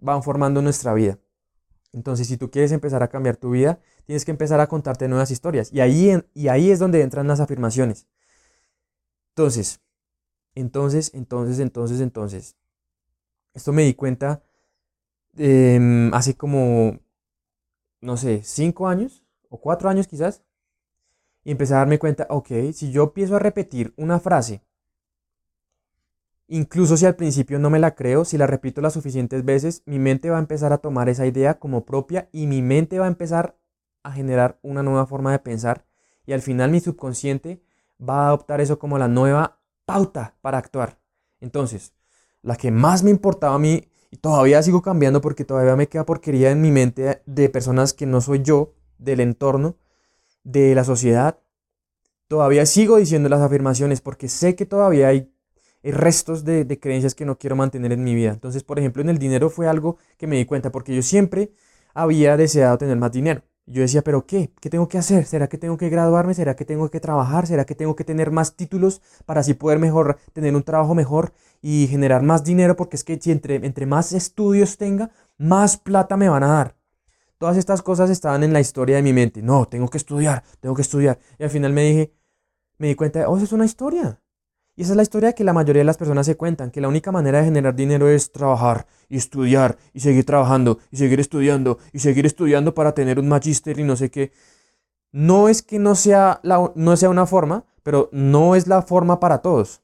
van 0.00 0.22
formando 0.22 0.60
nuestra 0.60 0.92
vida. 0.92 1.18
Entonces, 1.92 2.26
si 2.26 2.36
tú 2.36 2.50
quieres 2.50 2.72
empezar 2.72 3.02
a 3.02 3.08
cambiar 3.08 3.36
tu 3.36 3.50
vida, 3.50 3.80
tienes 4.04 4.24
que 4.24 4.30
empezar 4.30 4.60
a 4.60 4.66
contarte 4.68 5.08
nuevas 5.08 5.30
historias. 5.30 5.72
Y 5.72 5.80
ahí, 5.80 6.22
y 6.34 6.48
ahí 6.48 6.70
es 6.70 6.78
donde 6.78 7.02
entran 7.02 7.26
las 7.26 7.40
afirmaciones. 7.40 8.06
Entonces, 9.30 9.80
entonces, 10.54 11.12
entonces, 11.14 11.58
entonces, 11.60 12.00
entonces. 12.00 12.56
Esto 13.54 13.72
me 13.72 13.84
di 13.84 13.94
cuenta 13.94 14.42
em, 15.36 16.12
hace 16.12 16.36
como, 16.36 16.98
no 18.00 18.16
sé, 18.16 18.42
cinco 18.44 18.88
años 18.88 19.24
o 19.48 19.60
cuatro 19.60 19.88
años 19.88 20.06
quizás. 20.06 20.42
Y 21.44 21.52
empecé 21.52 21.74
a 21.74 21.78
darme 21.78 21.98
cuenta, 21.98 22.26
ok, 22.28 22.48
si 22.74 22.90
yo 22.92 23.04
empiezo 23.04 23.36
a 23.36 23.38
repetir 23.38 23.94
una 23.96 24.20
frase 24.20 24.62
Incluso 26.50 26.96
si 26.96 27.04
al 27.04 27.14
principio 27.14 27.58
no 27.58 27.68
me 27.68 27.78
la 27.78 27.94
creo, 27.94 28.24
si 28.24 28.38
la 28.38 28.46
repito 28.46 28.80
las 28.80 28.94
suficientes 28.94 29.44
veces, 29.44 29.82
mi 29.84 29.98
mente 29.98 30.30
va 30.30 30.36
a 30.36 30.40
empezar 30.40 30.72
a 30.72 30.78
tomar 30.78 31.10
esa 31.10 31.26
idea 31.26 31.58
como 31.58 31.84
propia 31.84 32.30
y 32.32 32.46
mi 32.46 32.62
mente 32.62 32.98
va 32.98 33.04
a 33.04 33.08
empezar 33.08 33.58
a 34.02 34.12
generar 34.12 34.58
una 34.62 34.82
nueva 34.82 35.06
forma 35.06 35.30
de 35.30 35.40
pensar 35.40 35.84
y 36.24 36.32
al 36.32 36.40
final 36.40 36.70
mi 36.70 36.80
subconsciente 36.80 37.62
va 38.00 38.24
a 38.24 38.26
adoptar 38.28 38.62
eso 38.62 38.78
como 38.78 38.96
la 38.96 39.08
nueva 39.08 39.60
pauta 39.84 40.36
para 40.40 40.56
actuar. 40.56 40.98
Entonces, 41.40 41.92
la 42.40 42.56
que 42.56 42.70
más 42.70 43.02
me 43.02 43.10
importaba 43.10 43.56
a 43.56 43.58
mí 43.58 43.86
y 44.10 44.16
todavía 44.16 44.62
sigo 44.62 44.80
cambiando 44.80 45.20
porque 45.20 45.44
todavía 45.44 45.76
me 45.76 45.88
queda 45.88 46.06
porquería 46.06 46.50
en 46.50 46.62
mi 46.62 46.70
mente 46.70 47.22
de 47.26 47.48
personas 47.50 47.92
que 47.92 48.06
no 48.06 48.22
soy 48.22 48.42
yo, 48.42 48.72
del 48.96 49.20
entorno, 49.20 49.76
de 50.44 50.74
la 50.74 50.84
sociedad. 50.84 51.38
Todavía 52.26 52.64
sigo 52.64 52.96
diciendo 52.96 53.28
las 53.28 53.42
afirmaciones 53.42 54.00
porque 54.00 54.28
sé 54.28 54.56
que 54.56 54.64
todavía 54.64 55.08
hay 55.08 55.30
restos 55.82 56.44
de, 56.44 56.78
creencias 56.80 57.14
que 57.14 57.24
no 57.24 57.38
quiero 57.38 57.56
mantener 57.56 57.92
en 57.92 58.04
mi 58.04 58.14
vida. 58.14 58.32
Entonces, 58.32 58.62
por 58.64 58.78
ejemplo, 58.78 59.02
en 59.02 59.08
el 59.08 59.18
dinero 59.18 59.50
fue 59.50 59.68
algo 59.68 59.98
que 60.16 60.26
me 60.26 60.36
di 60.36 60.44
cuenta, 60.44 60.70
porque 60.70 60.94
yo 60.94 61.02
siempre 61.02 61.52
había 61.94 62.36
deseado 62.36 62.78
tener 62.78 62.96
más 62.96 63.12
dinero. 63.12 63.42
Yo 63.66 63.82
decía, 63.82 64.02
pero 64.02 64.24
¿qué? 64.26 64.50
¿Qué 64.60 64.70
tengo 64.70 64.88
que 64.88 64.96
hacer? 64.96 65.26
¿Será 65.26 65.48
que 65.48 65.58
tengo 65.58 65.76
que 65.76 65.90
graduarme? 65.90 66.32
¿Será 66.32 66.56
que 66.56 66.64
tengo 66.64 66.90
que 66.90 67.00
trabajar? 67.00 67.46
¿Será 67.46 67.66
que 67.66 67.74
tengo 67.74 67.94
que 67.96 68.04
tener 68.04 68.30
más 68.30 68.56
títulos 68.56 69.02
para 69.26 69.40
así 69.40 69.52
poder 69.52 69.78
mejor, 69.78 70.18
tener 70.32 70.56
un 70.56 70.62
trabajo 70.62 70.94
mejor 70.94 71.34
y 71.60 71.86
generar 71.88 72.22
más 72.22 72.44
dinero? 72.44 72.76
Porque 72.76 72.96
es 72.96 73.04
que 73.04 73.18
si 73.20 73.30
entre, 73.30 73.56
entre 73.56 73.84
más 73.84 74.12
estudios 74.12 74.78
tenga, 74.78 75.10
más 75.36 75.76
plata 75.76 76.16
me 76.16 76.30
van 76.30 76.44
a 76.44 76.48
dar. 76.48 76.76
Todas 77.36 77.58
estas 77.58 77.82
cosas 77.82 78.08
estaban 78.08 78.42
en 78.42 78.54
la 78.54 78.60
historia 78.60 78.96
de 78.96 79.02
mi 79.02 79.12
mente. 79.12 79.42
No, 79.42 79.68
tengo 79.68 79.88
que 79.88 79.98
estudiar, 79.98 80.42
tengo 80.60 80.74
que 80.74 80.82
estudiar. 80.82 81.18
Y 81.38 81.44
al 81.44 81.50
final 81.50 81.72
me 81.72 81.82
dije, 81.82 82.14
me 82.78 82.88
di 82.88 82.94
cuenta, 82.94 83.20
de, 83.20 83.26
oh, 83.26 83.36
eso 83.36 83.44
es 83.44 83.52
una 83.52 83.64
historia. 83.66 84.20
Y 84.78 84.82
esa 84.82 84.92
es 84.92 84.96
la 84.96 85.02
historia 85.02 85.32
que 85.32 85.42
la 85.42 85.52
mayoría 85.52 85.80
de 85.80 85.86
las 85.86 85.96
personas 85.96 86.24
se 86.24 86.36
cuentan, 86.36 86.70
que 86.70 86.80
la 86.80 86.86
única 86.86 87.10
manera 87.10 87.38
de 87.38 87.46
generar 87.46 87.74
dinero 87.74 88.08
es 88.08 88.30
trabajar 88.30 88.86
y 89.08 89.16
estudiar 89.16 89.76
y 89.92 89.98
seguir 89.98 90.24
trabajando 90.24 90.78
y 90.92 90.98
seguir 90.98 91.18
estudiando 91.18 91.78
y 91.92 91.98
seguir 91.98 92.26
estudiando 92.26 92.74
para 92.74 92.94
tener 92.94 93.18
un 93.18 93.26
magíster 93.26 93.80
y 93.80 93.82
no 93.82 93.96
sé 93.96 94.12
qué. 94.12 94.30
No 95.10 95.48
es 95.48 95.62
que 95.62 95.80
no 95.80 95.96
sea, 95.96 96.38
la, 96.44 96.70
no 96.76 96.96
sea 96.96 97.10
una 97.10 97.26
forma, 97.26 97.64
pero 97.82 98.08
no 98.12 98.54
es 98.54 98.68
la 98.68 98.82
forma 98.82 99.18
para 99.18 99.38
todos. 99.38 99.82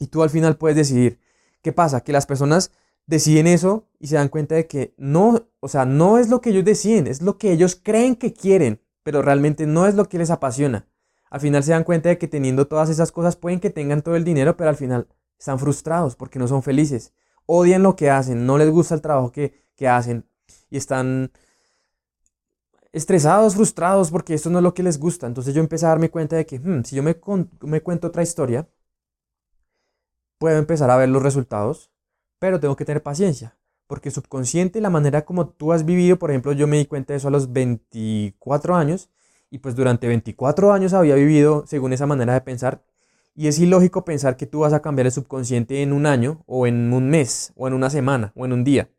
Y 0.00 0.08
tú 0.08 0.24
al 0.24 0.30
final 0.30 0.56
puedes 0.56 0.76
decidir. 0.76 1.20
¿Qué 1.62 1.72
pasa? 1.72 2.00
Que 2.00 2.10
las 2.10 2.26
personas 2.26 2.72
deciden 3.06 3.46
eso 3.46 3.86
y 4.00 4.08
se 4.08 4.16
dan 4.16 4.28
cuenta 4.28 4.56
de 4.56 4.66
que 4.66 4.92
no, 4.96 5.46
o 5.60 5.68
sea, 5.68 5.84
no 5.84 6.18
es 6.18 6.28
lo 6.28 6.40
que 6.40 6.50
ellos 6.50 6.64
deciden, 6.64 7.06
es 7.06 7.22
lo 7.22 7.38
que 7.38 7.52
ellos 7.52 7.78
creen 7.80 8.16
que 8.16 8.32
quieren, 8.32 8.80
pero 9.04 9.22
realmente 9.22 9.66
no 9.66 9.86
es 9.86 9.94
lo 9.94 10.08
que 10.08 10.18
les 10.18 10.30
apasiona. 10.30 10.88
Al 11.30 11.40
final 11.40 11.62
se 11.62 11.70
dan 11.70 11.84
cuenta 11.84 12.08
de 12.08 12.18
que 12.18 12.28
teniendo 12.28 12.66
todas 12.66 12.90
esas 12.90 13.12
cosas 13.12 13.36
pueden 13.36 13.60
que 13.60 13.70
tengan 13.70 14.02
todo 14.02 14.16
el 14.16 14.24
dinero, 14.24 14.56
pero 14.56 14.68
al 14.68 14.76
final 14.76 15.06
están 15.38 15.58
frustrados 15.58 16.16
porque 16.16 16.38
no 16.38 16.48
son 16.48 16.62
felices. 16.62 17.14
Odian 17.46 17.82
lo 17.82 17.96
que 17.96 18.10
hacen, 18.10 18.46
no 18.46 18.58
les 18.58 18.68
gusta 18.70 18.94
el 18.94 19.00
trabajo 19.00 19.32
que, 19.32 19.54
hacen 19.88 20.26
y 20.68 20.76
están 20.76 21.32
estresados, 22.92 23.54
frustrados 23.54 24.10
porque 24.10 24.34
esto 24.34 24.50
no 24.50 24.58
es 24.58 24.62
lo 24.64 24.74
que 24.74 24.82
les 24.82 24.98
gusta. 24.98 25.26
Entonces 25.26 25.54
yo 25.54 25.60
empecé 25.60 25.86
a 25.86 25.90
darme 25.90 26.10
cuenta 26.10 26.36
de 26.36 26.44
que 26.44 26.58
hmm, 26.58 26.84
si 26.84 26.96
yo 26.96 27.02
me, 27.02 27.16
me 27.62 27.80
cuento 27.80 28.08
otra 28.08 28.22
historia, 28.22 28.68
puedo 30.38 30.58
empezar 30.58 30.90
a 30.90 30.96
ver 30.96 31.08
los 31.08 31.22
resultados, 31.22 31.90
pero 32.38 32.60
tengo 32.60 32.76
que 32.76 32.84
tener 32.84 33.02
paciencia, 33.02 33.56
porque 33.86 34.10
subconsciente, 34.10 34.80
la 34.80 34.90
manera 34.90 35.24
como 35.24 35.48
tú 35.48 35.72
has 35.72 35.84
vivido, 35.84 36.18
por 36.18 36.30
ejemplo, 36.30 36.52
yo 36.52 36.66
me 36.66 36.78
di 36.78 36.86
cuenta 36.86 37.12
de 37.12 37.18
eso 37.18 37.28
a 37.28 37.30
los 37.30 37.52
24 37.52 38.74
años, 38.74 39.10
y 39.50 39.58
pues 39.58 39.74
durante 39.74 40.06
24 40.06 40.72
años 40.72 40.92
había 40.92 41.16
vivido 41.16 41.64
según 41.66 41.92
esa 41.92 42.06
manera 42.06 42.34
de 42.34 42.40
pensar, 42.40 42.84
y 43.34 43.48
es 43.48 43.58
ilógico 43.58 44.04
pensar 44.04 44.36
que 44.36 44.46
tú 44.46 44.60
vas 44.60 44.72
a 44.72 44.82
cambiar 44.82 45.06
el 45.06 45.12
subconsciente 45.12 45.82
en 45.82 45.92
un 45.92 46.06
año, 46.06 46.42
o 46.46 46.66
en 46.66 46.92
un 46.92 47.08
mes, 47.10 47.52
o 47.56 47.68
en 47.68 47.74
una 47.74 47.90
semana, 47.90 48.32
o 48.36 48.44
en 48.44 48.52
un 48.52 48.64
día. 48.64 48.90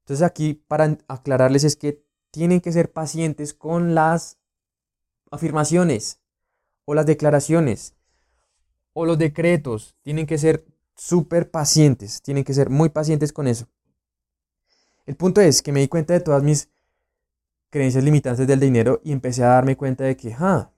Entonces 0.00 0.24
aquí 0.24 0.54
para 0.54 0.96
aclararles 1.06 1.64
es 1.64 1.76
que 1.76 2.02
tienen 2.30 2.60
que 2.60 2.72
ser 2.72 2.92
pacientes 2.92 3.54
con 3.54 3.94
las 3.94 4.38
afirmaciones 5.30 6.20
o 6.84 6.94
las 6.94 7.06
declaraciones 7.06 7.94
o 8.94 9.04
los 9.04 9.18
decretos. 9.18 9.94
Tienen 10.02 10.26
que 10.26 10.38
ser 10.38 10.64
súper 10.96 11.50
pacientes, 11.50 12.22
tienen 12.22 12.44
que 12.44 12.54
ser 12.54 12.70
muy 12.70 12.88
pacientes 12.88 13.32
con 13.32 13.46
eso. 13.46 13.68
El 15.06 15.16
punto 15.16 15.40
es 15.40 15.62
que 15.62 15.72
me 15.72 15.80
di 15.80 15.88
cuenta 15.88 16.14
de 16.14 16.20
todas 16.20 16.42
mis 16.42 16.70
creencias 17.70 18.04
limitantes 18.04 18.46
del 18.46 18.60
dinero 18.60 19.00
y 19.04 19.12
empecé 19.12 19.44
a 19.44 19.48
darme 19.48 19.76
cuenta 19.76 20.04
de 20.04 20.16
que, 20.16 20.34
ah, 20.38 20.70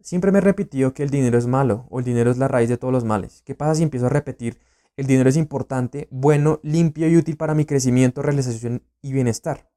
siempre 0.00 0.32
me 0.32 0.38
he 0.38 0.42
repetido 0.42 0.94
que 0.94 1.02
el 1.02 1.10
dinero 1.10 1.38
es 1.38 1.46
malo 1.46 1.86
o 1.90 1.98
el 1.98 2.04
dinero 2.04 2.30
es 2.30 2.38
la 2.38 2.48
raíz 2.48 2.68
de 2.68 2.76
todos 2.76 2.92
los 2.92 3.04
males. 3.04 3.42
¿Qué 3.44 3.54
pasa 3.54 3.74
si 3.76 3.82
empiezo 3.82 4.06
a 4.06 4.10
repetir 4.10 4.58
el 4.96 5.06
dinero 5.06 5.28
es 5.28 5.36
importante, 5.36 6.08
bueno, 6.10 6.58
limpio 6.64 7.08
y 7.08 7.16
útil 7.16 7.36
para 7.36 7.54
mi 7.54 7.64
crecimiento, 7.64 8.20
realización 8.20 8.82
y 9.00 9.12
bienestar? 9.12 9.70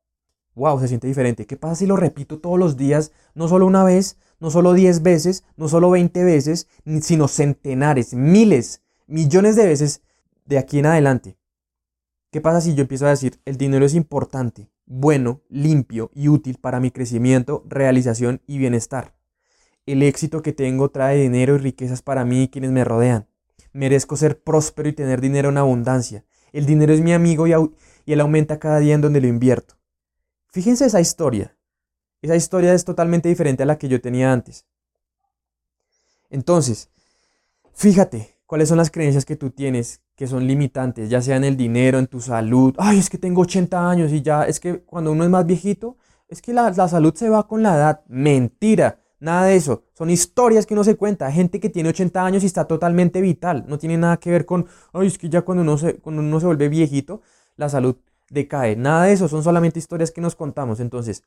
Wow, 0.55 0.79
se 0.79 0.87
siente 0.87 1.07
diferente. 1.07 1.45
¿Qué 1.45 1.57
pasa 1.57 1.75
si 1.75 1.85
lo 1.85 1.95
repito 1.95 2.39
todos 2.39 2.57
los 2.57 2.75
días, 2.75 3.11
no 3.35 3.47
solo 3.47 3.67
una 3.67 3.83
vez, 3.83 4.17
no 4.39 4.49
solo 4.49 4.73
10 4.73 5.03
veces, 5.03 5.43
no 5.57 5.69
solo 5.69 5.91
20 5.91 6.23
veces, 6.23 6.67
sino 7.01 7.27
centenares, 7.27 8.15
miles, 8.15 8.81
millones 9.05 9.55
de 9.55 9.67
veces 9.67 10.01
de 10.45 10.57
aquí 10.57 10.79
en 10.79 10.87
adelante. 10.87 11.37
¿Qué 12.31 12.41
pasa 12.41 12.59
si 12.59 12.73
yo 12.73 12.81
empiezo 12.81 13.05
a 13.05 13.11
decir, 13.11 13.39
el 13.45 13.57
dinero 13.57 13.85
es 13.85 13.93
importante, 13.93 14.70
bueno, 14.93 15.41
limpio 15.47 16.11
y 16.13 16.27
útil 16.27 16.57
para 16.59 16.81
mi 16.81 16.91
crecimiento, 16.91 17.63
realización 17.65 18.41
y 18.45 18.57
bienestar? 18.57 19.15
El 19.85 20.03
éxito 20.03 20.41
que 20.41 20.51
tengo 20.51 20.89
trae 20.89 21.17
dinero 21.17 21.55
y 21.55 21.59
riquezas 21.59 22.01
para 22.01 22.25
mí 22.25 22.43
y 22.43 22.47
quienes 22.49 22.71
me 22.71 22.83
rodean. 22.83 23.25
Merezco 23.71 24.17
ser 24.17 24.43
próspero 24.43 24.89
y 24.89 24.93
tener 24.93 25.21
dinero 25.21 25.47
en 25.47 25.57
abundancia. 25.57 26.25
El 26.51 26.65
dinero 26.65 26.91
es 26.91 26.99
mi 26.99 27.13
amigo 27.13 27.47
y, 27.47 27.53
él 27.53 28.19
aumenta 28.19 28.59
cada 28.59 28.79
día 28.79 28.93
en 28.93 28.99
donde 28.99 29.21
lo 29.21 29.27
invierto. 29.27 29.75
Fíjense 30.51 30.85
esa 30.85 30.99
historia. 30.99 31.55
Esa 32.21 32.35
historia 32.35 32.73
es 32.73 32.83
totalmente 32.83 33.29
diferente 33.29 33.63
a 33.63 33.67
la 33.67 33.77
que 33.77 33.87
yo 33.87 34.01
tenía 34.01 34.33
antes. 34.33 34.65
Entonces, 36.29 36.89
fíjate 37.73 38.35
cuáles 38.45 38.67
son 38.67 38.77
las 38.77 38.91
creencias 38.91 39.23
que 39.23 39.37
tú 39.37 39.51
tienes 39.51 40.01
que 40.21 40.27
son 40.27 40.45
limitantes, 40.45 41.09
ya 41.09 41.19
sea 41.19 41.35
en 41.37 41.43
el 41.43 41.57
dinero, 41.57 41.97
en 41.97 42.05
tu 42.05 42.21
salud. 42.21 42.75
Ay, 42.77 42.99
es 42.99 43.09
que 43.09 43.17
tengo 43.17 43.41
80 43.41 43.89
años 43.89 44.11
y 44.11 44.21
ya, 44.21 44.43
es 44.43 44.59
que 44.59 44.81
cuando 44.81 45.11
uno 45.13 45.23
es 45.23 45.31
más 45.31 45.47
viejito, 45.47 45.97
es 46.29 46.43
que 46.43 46.53
la, 46.53 46.69
la 46.69 46.87
salud 46.87 47.11
se 47.15 47.27
va 47.27 47.47
con 47.47 47.63
la 47.63 47.73
edad. 47.73 48.01
Mentira, 48.07 48.99
nada 49.19 49.45
de 49.45 49.55
eso. 49.55 49.85
Son 49.97 50.11
historias 50.11 50.67
que 50.67 50.75
uno 50.75 50.83
se 50.83 50.95
cuenta. 50.95 51.31
Gente 51.31 51.59
que 51.59 51.69
tiene 51.69 51.89
80 51.89 52.23
años 52.23 52.43
y 52.43 52.45
está 52.45 52.65
totalmente 52.65 53.19
vital. 53.19 53.65
No 53.67 53.79
tiene 53.79 53.97
nada 53.97 54.17
que 54.17 54.29
ver 54.29 54.45
con, 54.45 54.67
ay, 54.93 55.07
es 55.07 55.17
que 55.17 55.27
ya 55.27 55.41
cuando 55.41 55.63
uno 55.63 55.75
se, 55.79 55.95
cuando 55.95 56.21
uno 56.21 56.39
se 56.39 56.45
vuelve 56.45 56.69
viejito, 56.69 57.23
la 57.55 57.67
salud 57.67 57.95
decae. 58.29 58.75
Nada 58.75 59.05
de 59.05 59.13
eso, 59.13 59.27
son 59.27 59.41
solamente 59.41 59.79
historias 59.79 60.11
que 60.11 60.21
nos 60.21 60.35
contamos. 60.35 60.79
Entonces, 60.79 61.23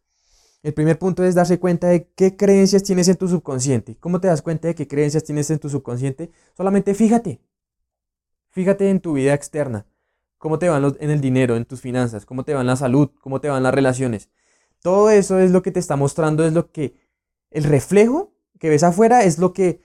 el 0.63 0.73
primer 0.73 1.01
punto 1.01 1.25
es 1.25 1.35
darse 1.35 1.59
cuenta 1.59 1.89
de 1.89 2.07
qué 2.15 2.37
creencias 2.37 2.85
tienes 2.85 3.09
en 3.09 3.17
tu 3.17 3.27
subconsciente. 3.27 3.97
¿Cómo 3.99 4.21
te 4.21 4.29
das 4.29 4.41
cuenta 4.41 4.69
de 4.69 4.77
qué 4.77 4.87
creencias 4.87 5.25
tienes 5.25 5.51
en 5.51 5.59
tu 5.59 5.69
subconsciente? 5.69 6.31
Solamente 6.57 6.95
fíjate. 6.95 7.41
Fíjate 8.55 8.89
en 8.89 9.01
tu 9.01 9.15
vida 9.15 9.35
externa. 9.35 9.85
¿Cómo 10.39 10.61
te 10.61 10.69
van 10.69 10.97
en 11.01 11.11
el 11.11 11.21
dinero, 11.21 11.57
en 11.57 11.65
tus 11.65 11.81
finanzas? 11.81 12.25
¿Cómo 12.25 12.45
te 12.45 12.55
va 12.55 12.61
en 12.61 12.69
la 12.69 12.77
salud? 12.77 13.11
¿Cómo 13.21 13.41
te 13.41 13.49
van 13.49 13.65
las 13.65 13.75
relaciones? 13.75 14.31
Todo 14.81 15.11
eso 15.11 15.41
es 15.41 15.51
lo 15.51 15.61
que 15.61 15.73
te 15.73 15.81
está 15.81 15.97
mostrando, 15.97 16.47
es 16.47 16.53
lo 16.53 16.71
que... 16.71 16.95
El 17.51 17.65
reflejo 17.65 18.33
que 18.61 18.69
ves 18.69 18.85
afuera 18.85 19.25
es 19.25 19.39
lo 19.39 19.53
que 19.53 19.81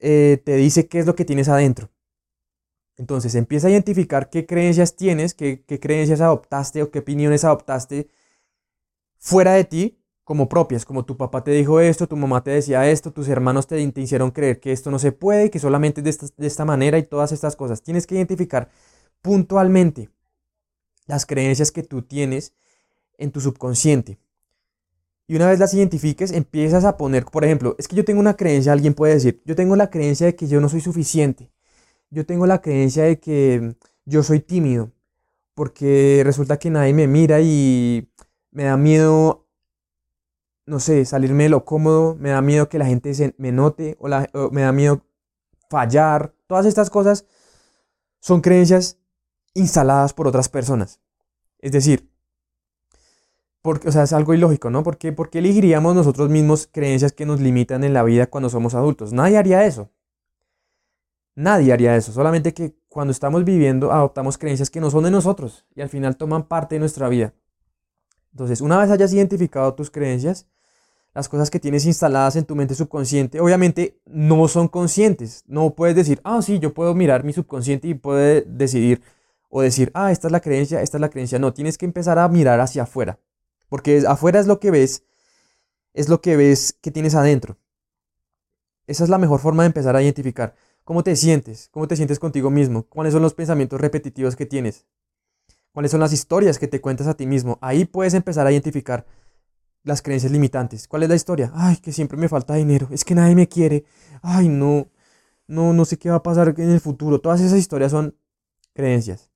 eh, 0.00 0.42
te 0.44 0.56
dice 0.56 0.86
qué 0.86 0.98
es 0.98 1.06
lo 1.06 1.14
que 1.14 1.24
tienes 1.24 1.48
adentro. 1.48 1.90
Entonces 2.98 3.34
empieza 3.34 3.68
a 3.68 3.70
identificar 3.70 4.28
qué 4.28 4.44
creencias 4.44 4.96
tienes, 4.96 5.32
qué 5.32 5.64
creencias 5.80 6.20
adoptaste 6.20 6.82
o 6.82 6.90
qué 6.90 6.98
opiniones 6.98 7.44
adoptaste 7.44 8.10
fuera 9.16 9.54
de 9.54 9.64
ti 9.64 9.99
como 10.30 10.48
propias, 10.48 10.84
como 10.84 11.04
tu 11.04 11.16
papá 11.16 11.42
te 11.42 11.50
dijo 11.50 11.80
esto, 11.80 12.06
tu 12.06 12.16
mamá 12.16 12.44
te 12.44 12.52
decía 12.52 12.88
esto, 12.88 13.12
tus 13.12 13.26
hermanos 13.26 13.66
te, 13.66 13.80
hicieron 13.80 14.30
creer 14.30 14.60
que 14.60 14.70
esto 14.70 14.88
no 14.92 15.00
se 15.00 15.10
puede, 15.10 15.50
que 15.50 15.58
solamente 15.58 16.02
es 16.02 16.04
de 16.04 16.10
esta, 16.10 16.26
de 16.36 16.46
esta 16.46 16.64
manera 16.64 16.98
y 16.98 17.02
todas 17.02 17.32
estas 17.32 17.56
cosas. 17.56 17.82
Tienes 17.82 18.06
que 18.06 18.14
identificar 18.14 18.70
puntualmente 19.22 20.08
las 21.08 21.26
creencias 21.26 21.72
que 21.72 21.82
tú 21.82 22.02
tienes 22.02 22.54
en 23.18 23.32
tu 23.32 23.40
subconsciente. 23.40 24.20
Y 25.26 25.34
una 25.34 25.48
vez 25.48 25.58
las 25.58 25.74
identifiques, 25.74 26.30
empiezas 26.30 26.84
a 26.84 26.96
poner, 26.96 27.24
por 27.24 27.44
ejemplo, 27.44 27.74
es 27.76 27.88
que 27.88 27.96
yo 27.96 28.04
tengo 28.04 28.20
una 28.20 28.36
creencia, 28.36 28.70
alguien 28.72 28.94
puede 28.94 29.14
decir, 29.14 29.42
yo 29.44 29.56
tengo 29.56 29.74
la 29.74 29.90
creencia 29.90 30.26
de 30.26 30.36
que 30.36 30.46
yo 30.46 30.60
no 30.60 30.68
soy 30.68 30.80
suficiente. 30.80 31.50
Yo 32.08 32.24
tengo 32.24 32.46
la 32.46 32.60
creencia 32.60 33.02
de 33.02 33.18
que 33.18 33.74
yo 34.04 34.22
soy 34.22 34.38
tímido, 34.38 34.92
porque 35.54 36.22
resulta 36.24 36.56
que 36.60 36.70
nadie 36.70 36.94
me 36.94 37.08
mira 37.08 37.40
y 37.40 38.08
me 38.52 38.62
da 38.62 38.76
miedo 38.76 39.39
no 40.70 40.78
sé, 40.78 41.04
salirme 41.04 41.44
de 41.44 41.48
lo 41.48 41.64
cómodo, 41.64 42.16
me 42.18 42.30
da 42.30 42.40
miedo 42.40 42.68
que 42.68 42.78
la 42.78 42.86
gente 42.86 43.12
se, 43.12 43.34
me 43.38 43.50
note 43.50 43.98
o, 43.98 44.08
me 44.50 44.62
da 44.62 44.70
miedo 44.70 45.02
fallar. 45.68 46.32
Todas 46.46 46.64
estas 46.64 46.90
cosas 46.90 47.26
son 48.20 48.40
creencias 48.40 48.96
instaladas 49.52 50.14
por 50.14 50.28
otras 50.28 50.48
personas. 50.48 51.00
Es 51.58 51.72
decir, 51.72 52.08
porque, 53.62 53.88
o 53.88 53.92
sea, 53.92 54.04
es 54.04 54.12
algo 54.12 54.32
ilógico, 54.32 54.70
¿no? 54.70 54.84
Porque, 54.84 55.12
¿Por 55.12 55.28
qué 55.28 55.40
elegiríamos 55.40 55.94
nosotros 55.94 56.30
mismos 56.30 56.68
creencias 56.70 57.12
que 57.12 57.26
nos 57.26 57.40
limitan 57.40 57.82
en 57.82 57.92
la 57.92 58.04
vida 58.04 58.28
cuando 58.28 58.48
somos 58.48 58.74
adultos? 58.76 59.12
Nadie 59.12 59.38
haría 59.38 59.64
eso. 59.66 59.90
Nadie 61.34 61.72
haría 61.72 61.96
eso. 61.96 62.12
Solamente 62.12 62.54
que 62.54 62.76
cuando 62.88 63.10
estamos 63.10 63.44
viviendo 63.44 63.90
adoptamos 63.90 64.38
creencias 64.38 64.70
que 64.70 64.80
no 64.80 64.88
son 64.88 65.02
de 65.02 65.10
nosotros 65.10 65.66
y 65.74 65.80
al 65.80 65.88
final 65.88 66.16
toman 66.16 66.44
parte 66.44 66.76
de 66.76 66.78
nuestra 66.78 67.08
vida. 67.08 67.34
Entonces, 68.30 68.60
una 68.60 68.78
vez 68.78 68.88
hayas 68.90 69.12
identificado 69.12 69.74
tus 69.74 69.90
creencias, 69.90 70.46
las 71.14 71.28
cosas 71.28 71.50
que 71.50 71.58
tienes 71.58 71.86
instaladas 71.86 72.36
en 72.36 72.44
tu 72.44 72.54
mente 72.54 72.74
subconsciente, 72.74 73.40
obviamente 73.40 74.00
no 74.06 74.46
son 74.48 74.68
conscientes. 74.68 75.42
No 75.46 75.74
puedes 75.74 75.96
decir, 75.96 76.20
ah, 76.24 76.40
sí, 76.42 76.58
yo 76.58 76.72
puedo 76.72 76.94
mirar 76.94 77.24
mi 77.24 77.32
subconsciente 77.32 77.88
y 77.88 77.94
puedo 77.94 78.42
decidir 78.46 79.02
o 79.48 79.62
decir, 79.62 79.90
ah, 79.94 80.12
esta 80.12 80.28
es 80.28 80.32
la 80.32 80.40
creencia, 80.40 80.80
esta 80.82 80.96
es 80.96 81.00
la 81.00 81.10
creencia. 81.10 81.38
No, 81.38 81.52
tienes 81.52 81.76
que 81.76 81.84
empezar 81.84 82.18
a 82.18 82.28
mirar 82.28 82.60
hacia 82.60 82.84
afuera. 82.84 83.18
Porque 83.68 84.04
afuera 84.06 84.38
es 84.38 84.46
lo 84.46 84.60
que 84.60 84.70
ves, 84.70 85.04
es 85.92 86.08
lo 86.08 86.20
que 86.20 86.36
ves 86.36 86.76
que 86.80 86.90
tienes 86.90 87.14
adentro. 87.14 87.56
Esa 88.86 89.04
es 89.04 89.10
la 89.10 89.18
mejor 89.18 89.40
forma 89.40 89.64
de 89.64 89.68
empezar 89.68 89.96
a 89.96 90.02
identificar 90.02 90.54
cómo 90.84 91.02
te 91.04 91.14
sientes, 91.16 91.68
cómo 91.70 91.86
te 91.86 91.96
sientes 91.96 92.18
contigo 92.18 92.50
mismo, 92.50 92.84
cuáles 92.84 93.12
son 93.12 93.22
los 93.22 93.34
pensamientos 93.34 93.80
repetitivos 93.80 94.34
que 94.34 94.46
tienes, 94.46 94.86
cuáles 95.72 95.92
son 95.92 96.00
las 96.00 96.12
historias 96.12 96.58
que 96.58 96.66
te 96.66 96.80
cuentas 96.80 97.06
a 97.06 97.14
ti 97.14 97.26
mismo. 97.26 97.58
Ahí 97.60 97.84
puedes 97.84 98.14
empezar 98.14 98.46
a 98.46 98.52
identificar 98.52 99.06
las 99.82 100.02
creencias 100.02 100.32
limitantes. 100.32 100.88
¿Cuál 100.88 101.04
es 101.04 101.08
la 101.08 101.14
historia? 101.14 101.50
Ay, 101.54 101.76
que 101.76 101.92
siempre 101.92 102.18
me 102.18 102.28
falta 102.28 102.54
dinero, 102.54 102.88
es 102.90 103.04
que 103.04 103.14
nadie 103.14 103.34
me 103.34 103.48
quiere, 103.48 103.84
ay, 104.22 104.48
no, 104.48 104.88
no, 105.46 105.72
no 105.72 105.84
sé 105.84 105.98
qué 105.98 106.10
va 106.10 106.16
a 106.16 106.22
pasar 106.22 106.54
en 106.56 106.70
el 106.70 106.80
futuro. 106.80 107.20
Todas 107.20 107.40
esas 107.40 107.58
historias 107.58 107.92
son 107.92 108.16
creencias. 108.72 109.30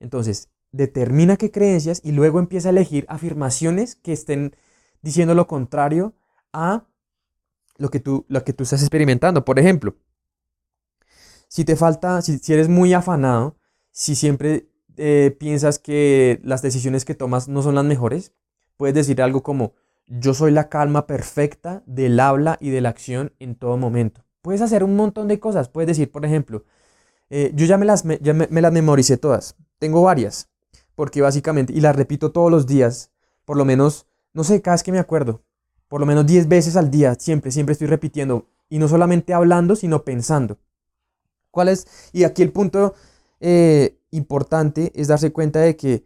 Entonces, 0.00 0.50
determina 0.72 1.36
qué 1.36 1.50
creencias 1.50 2.00
y 2.04 2.12
luego 2.12 2.38
empieza 2.38 2.68
a 2.68 2.70
elegir 2.70 3.04
afirmaciones 3.08 3.96
que 3.96 4.12
estén 4.12 4.54
diciendo 5.02 5.34
lo 5.34 5.46
contrario 5.46 6.14
a 6.52 6.86
lo 7.76 7.88
que 7.90 8.00
tú, 8.00 8.26
lo 8.28 8.44
que 8.44 8.52
tú 8.52 8.64
estás 8.64 8.82
experimentando. 8.82 9.44
Por 9.44 9.58
ejemplo, 9.58 9.96
si 11.48 11.64
te 11.64 11.76
falta, 11.76 12.20
si, 12.22 12.40
eres 12.52 12.68
muy 12.68 12.92
afanado, 12.92 13.56
si 13.90 14.14
siempre 14.14 14.70
eh, 14.96 15.34
piensas 15.38 15.78
que 15.78 16.40
las 16.42 16.62
decisiones 16.62 17.04
que 17.04 17.14
tomas 17.14 17.48
no 17.48 17.62
son 17.62 17.74
las 17.74 17.84
mejores, 17.84 18.34
puedes 18.76 18.94
decir 18.94 19.22
algo 19.22 19.42
como, 19.42 19.74
yo 20.08 20.34
soy 20.34 20.50
la 20.50 20.68
calma 20.68 21.06
perfecta 21.06 21.82
del 21.86 22.18
habla 22.18 22.56
y 22.60 22.70
de 22.70 22.80
la 22.80 22.88
acción 22.88 23.32
en 23.38 23.54
todo 23.54 23.76
momento. 23.76 24.24
Puedes 24.42 24.62
hacer 24.62 24.82
un 24.82 24.96
montón 24.96 25.28
de 25.28 25.38
cosas. 25.38 25.68
Puedes 25.68 25.88
decir, 25.88 26.10
por 26.10 26.24
ejemplo, 26.24 26.64
eh, 27.30 27.52
yo 27.54 27.66
ya, 27.66 27.76
me 27.76 27.84
las, 27.84 28.04
ya 28.20 28.32
me, 28.32 28.60
las 28.60 28.72
memoricé 28.72 29.18
todas. 29.18 29.56
Tengo 29.78 30.02
varias. 30.02 30.48
Porque 30.94 31.20
básicamente, 31.20 31.72
y 31.72 31.80
las 31.80 31.94
repito 31.94 32.32
todos 32.32 32.50
los 32.50 32.66
días, 32.66 33.10
por 33.44 33.56
lo 33.56 33.64
menos, 33.64 34.06
no 34.32 34.44
sé, 34.44 34.62
cada 34.62 34.74
vez 34.74 34.82
que 34.82 34.92
me 34.92 34.98
acuerdo, 34.98 35.42
por 35.86 36.00
lo 36.00 36.06
menos 36.06 36.26
10 36.26 36.48
veces 36.48 36.76
al 36.76 36.90
día, 36.90 37.14
siempre, 37.14 37.50
siempre 37.50 37.74
estoy 37.74 37.86
repitiendo. 37.86 38.46
Y 38.68 38.78
no 38.78 38.88
solamente 38.88 39.34
hablando, 39.34 39.76
sino 39.76 40.04
pensando. 40.04 40.58
¿Cuál 41.50 41.68
es? 41.68 41.86
Y 42.12 42.24
aquí 42.24 42.42
el 42.42 42.52
punto 42.52 42.94
eh, 43.40 43.98
importante 44.10 44.92
es 44.94 45.08
darse 45.08 45.32
cuenta 45.32 45.60
de 45.60 45.76
que 45.76 46.04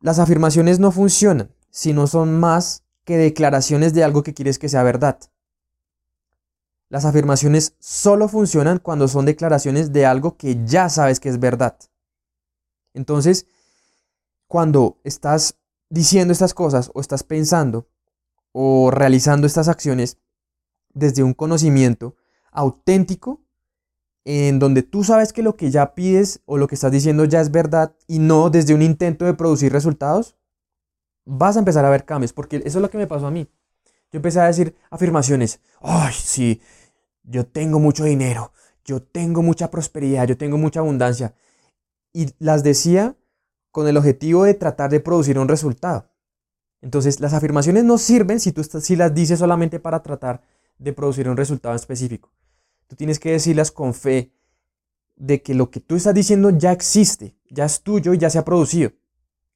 las 0.00 0.18
afirmaciones 0.18 0.78
no 0.78 0.92
funcionan 0.92 1.50
si 1.70 1.92
no 1.92 2.06
son 2.06 2.38
más 2.38 2.85
que 3.06 3.16
declaraciones 3.16 3.94
de 3.94 4.04
algo 4.04 4.22
que 4.22 4.34
quieres 4.34 4.58
que 4.58 4.68
sea 4.68 4.82
verdad. 4.82 5.18
Las 6.88 7.04
afirmaciones 7.04 7.74
solo 7.78 8.28
funcionan 8.28 8.78
cuando 8.80 9.08
son 9.08 9.24
declaraciones 9.24 9.92
de 9.92 10.04
algo 10.04 10.36
que 10.36 10.58
ya 10.66 10.88
sabes 10.88 11.20
que 11.20 11.28
es 11.28 11.38
verdad. 11.38 11.78
Entonces, 12.94 13.46
cuando 14.48 14.98
estás 15.04 15.56
diciendo 15.88 16.32
estas 16.32 16.52
cosas 16.52 16.90
o 16.94 17.00
estás 17.00 17.22
pensando 17.22 17.88
o 18.52 18.90
realizando 18.90 19.46
estas 19.46 19.68
acciones 19.68 20.18
desde 20.92 21.22
un 21.22 21.32
conocimiento 21.32 22.16
auténtico, 22.50 23.40
en 24.24 24.58
donde 24.58 24.82
tú 24.82 25.04
sabes 25.04 25.32
que 25.32 25.44
lo 25.44 25.56
que 25.56 25.70
ya 25.70 25.94
pides 25.94 26.40
o 26.44 26.56
lo 26.58 26.66
que 26.66 26.74
estás 26.74 26.90
diciendo 26.90 27.24
ya 27.24 27.40
es 27.40 27.52
verdad 27.52 27.94
y 28.08 28.18
no 28.18 28.50
desde 28.50 28.74
un 28.74 28.82
intento 28.82 29.24
de 29.24 29.34
producir 29.34 29.72
resultados, 29.72 30.34
vas 31.26 31.56
a 31.56 31.58
empezar 31.58 31.84
a 31.84 31.90
ver 31.90 32.06
cambios, 32.06 32.32
porque 32.32 32.56
eso 32.64 32.78
es 32.78 32.82
lo 32.82 32.88
que 32.88 32.96
me 32.96 33.06
pasó 33.06 33.26
a 33.26 33.30
mí. 33.30 33.46
Yo 34.10 34.16
empecé 34.18 34.40
a 34.40 34.46
decir 34.46 34.74
afirmaciones, 34.88 35.60
ay, 35.80 36.14
sí, 36.14 36.62
yo 37.24 37.44
tengo 37.44 37.78
mucho 37.78 38.04
dinero, 38.04 38.52
yo 38.84 39.02
tengo 39.02 39.42
mucha 39.42 39.70
prosperidad, 39.70 40.26
yo 40.26 40.38
tengo 40.38 40.56
mucha 40.56 40.80
abundancia. 40.80 41.34
Y 42.12 42.32
las 42.38 42.62
decía 42.62 43.16
con 43.72 43.86
el 43.88 43.96
objetivo 43.96 44.44
de 44.44 44.54
tratar 44.54 44.90
de 44.90 45.00
producir 45.00 45.38
un 45.38 45.48
resultado. 45.48 46.08
Entonces, 46.80 47.20
las 47.20 47.34
afirmaciones 47.34 47.84
no 47.84 47.98
sirven 47.98 48.40
si 48.40 48.52
tú 48.52 48.62
si 48.62 48.96
las 48.96 49.12
dices 49.12 49.40
solamente 49.40 49.80
para 49.80 50.02
tratar 50.02 50.42
de 50.78 50.92
producir 50.92 51.28
un 51.28 51.36
resultado 51.36 51.74
específico. 51.74 52.30
Tú 52.86 52.96
tienes 52.96 53.18
que 53.18 53.32
decirlas 53.32 53.72
con 53.72 53.92
fe 53.92 54.32
de 55.16 55.42
que 55.42 55.54
lo 55.54 55.70
que 55.70 55.80
tú 55.80 55.96
estás 55.96 56.14
diciendo 56.14 56.50
ya 56.50 56.72
existe, 56.72 57.36
ya 57.50 57.64
es 57.64 57.82
tuyo 57.82 58.14
y 58.14 58.18
ya 58.18 58.30
se 58.30 58.38
ha 58.38 58.44
producido. 58.44 58.92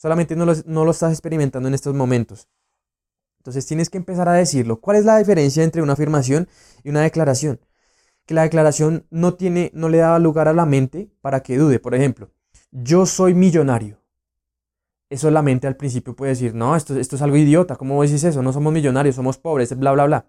Solamente 0.00 0.34
no 0.34 0.46
lo, 0.46 0.54
no 0.64 0.86
lo 0.86 0.92
estás 0.92 1.12
experimentando 1.12 1.68
en 1.68 1.74
estos 1.74 1.94
momentos. 1.94 2.48
Entonces 3.40 3.66
tienes 3.66 3.90
que 3.90 3.98
empezar 3.98 4.30
a 4.30 4.32
decirlo. 4.32 4.80
¿Cuál 4.80 4.96
es 4.96 5.04
la 5.04 5.18
diferencia 5.18 5.62
entre 5.62 5.82
una 5.82 5.92
afirmación 5.92 6.48
y 6.82 6.88
una 6.88 7.02
declaración? 7.02 7.60
Que 8.24 8.32
la 8.32 8.42
declaración 8.42 9.06
no, 9.10 9.34
tiene, 9.34 9.70
no 9.74 9.90
le 9.90 9.98
da 9.98 10.18
lugar 10.18 10.48
a 10.48 10.54
la 10.54 10.64
mente 10.64 11.10
para 11.20 11.42
que 11.42 11.58
dude. 11.58 11.80
Por 11.80 11.94
ejemplo, 11.94 12.30
yo 12.70 13.04
soy 13.04 13.34
millonario. 13.34 14.00
Eso 15.10 15.30
la 15.30 15.42
mente 15.42 15.66
al 15.66 15.76
principio 15.76 16.16
puede 16.16 16.30
decir, 16.30 16.54
no, 16.54 16.76
esto, 16.76 16.98
esto 16.98 17.16
es 17.16 17.22
algo 17.22 17.36
idiota. 17.36 17.76
¿Cómo 17.76 18.02
decís 18.02 18.24
eso? 18.24 18.42
No 18.42 18.54
somos 18.54 18.72
millonarios, 18.72 19.16
somos 19.16 19.36
pobres, 19.36 19.76
bla, 19.78 19.92
bla, 19.92 20.06
bla. 20.06 20.26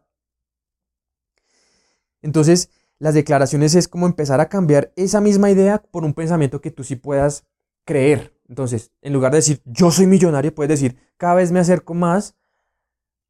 Entonces, 2.22 2.70
las 3.00 3.14
declaraciones 3.14 3.74
es 3.76 3.88
como 3.88 4.06
empezar 4.06 4.42
a 4.42 4.50
cambiar 4.50 4.92
esa 4.98 5.22
misma 5.22 5.50
idea 5.50 5.82
por 5.82 6.04
un 6.04 6.14
pensamiento 6.14 6.60
que 6.60 6.72
tú 6.72 6.84
sí 6.84 6.98
puedas 6.98 7.46
creer. 7.86 8.34
Entonces, 8.52 8.92
en 9.02 9.14
lugar 9.14 9.32
de 9.32 9.38
decir 9.38 9.62
yo 9.64 9.92
soy 9.92 10.08
millonario, 10.08 10.54
puedes 10.54 10.68
decir 10.68 10.98
cada 11.16 11.36
vez 11.36 11.54
me 11.54 11.62
acerco 11.62 11.94
más 11.94 12.36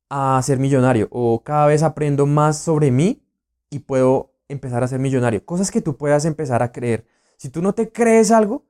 a 0.10 0.42
ser 0.42 0.58
millonario 0.58 1.08
o 1.12 1.44
cada 1.44 1.68
vez 1.68 1.84
aprendo 1.84 2.26
más 2.26 2.58
sobre 2.58 2.90
mí 2.90 3.24
y 3.70 3.80
puedo 3.80 4.34
empezar 4.48 4.84
a 4.84 4.88
ser 4.88 5.00
millonario. 5.00 5.46
Cosas 5.46 5.70
que 5.70 5.80
tú 5.80 5.96
puedas 5.96 6.26
empezar 6.26 6.64
a 6.64 6.72
creer. 6.72 7.06
Si 7.38 7.50
tú 7.50 7.62
no 7.62 7.76
te 7.76 7.92
crees 7.92 8.32
algo, 8.32 8.66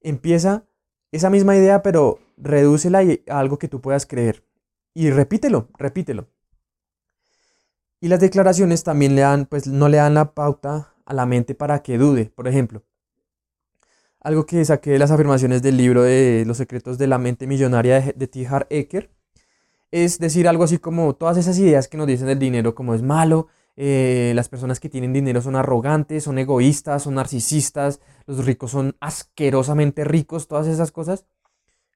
empieza 0.00 0.64
esa 1.12 1.30
misma 1.30 1.56
idea, 1.56 1.82
pero 1.82 2.18
redúcela 2.36 3.02
a 3.28 3.38
algo 3.38 3.60
que 3.60 3.68
tú 3.68 3.80
puedas 3.80 4.06
creer. 4.06 4.44
Y 4.92 5.10
repítelo, 5.10 5.68
repítelo. 5.78 6.26
Y 8.00 8.08
las 8.08 8.18
declaraciones 8.18 8.82
también 8.82 9.14
le 9.14 9.20
dan, 9.20 9.46
pues 9.46 9.68
no 9.68 9.88
le 9.88 9.98
dan 9.98 10.14
la 10.14 10.34
pauta 10.34 10.96
a 11.04 11.14
la 11.14 11.26
mente 11.26 11.54
para 11.54 11.80
que 11.80 11.96
dude. 11.96 12.26
Por 12.26 12.48
ejemplo, 12.48 12.82
algo 14.20 14.46
que 14.46 14.64
saqué 14.64 14.90
de 14.90 14.98
las 14.98 15.10
afirmaciones 15.10 15.62
del 15.62 15.76
libro 15.76 16.02
de 16.02 16.44
Los 16.46 16.58
secretos 16.58 16.98
de 16.98 17.06
la 17.06 17.18
mente 17.18 17.46
millonaria 17.46 18.00
de, 18.00 18.26
T. 18.26 18.46
Harv 18.46 18.66
Eker 18.70 19.10
es 19.90 20.18
decir 20.18 20.46
algo 20.46 20.64
así 20.64 20.78
como 20.78 21.14
todas 21.14 21.36
esas 21.36 21.58
ideas 21.58 21.88
que 21.88 21.96
nos 21.96 22.06
dicen 22.06 22.26
del 22.28 22.38
dinero 22.38 22.74
como 22.74 22.94
es 22.94 23.02
malo, 23.02 23.48
eh, 23.76 24.32
las 24.36 24.48
personas 24.48 24.78
que 24.78 24.88
tienen 24.88 25.12
dinero 25.12 25.40
son 25.42 25.56
arrogantes, 25.56 26.24
son 26.24 26.38
egoístas, 26.38 27.02
son 27.02 27.14
narcisistas, 27.14 28.00
los 28.26 28.44
ricos 28.44 28.70
son 28.70 28.96
asquerosamente 29.00 30.04
ricos, 30.04 30.46
todas 30.46 30.66
esas 30.66 30.92
cosas 30.92 31.24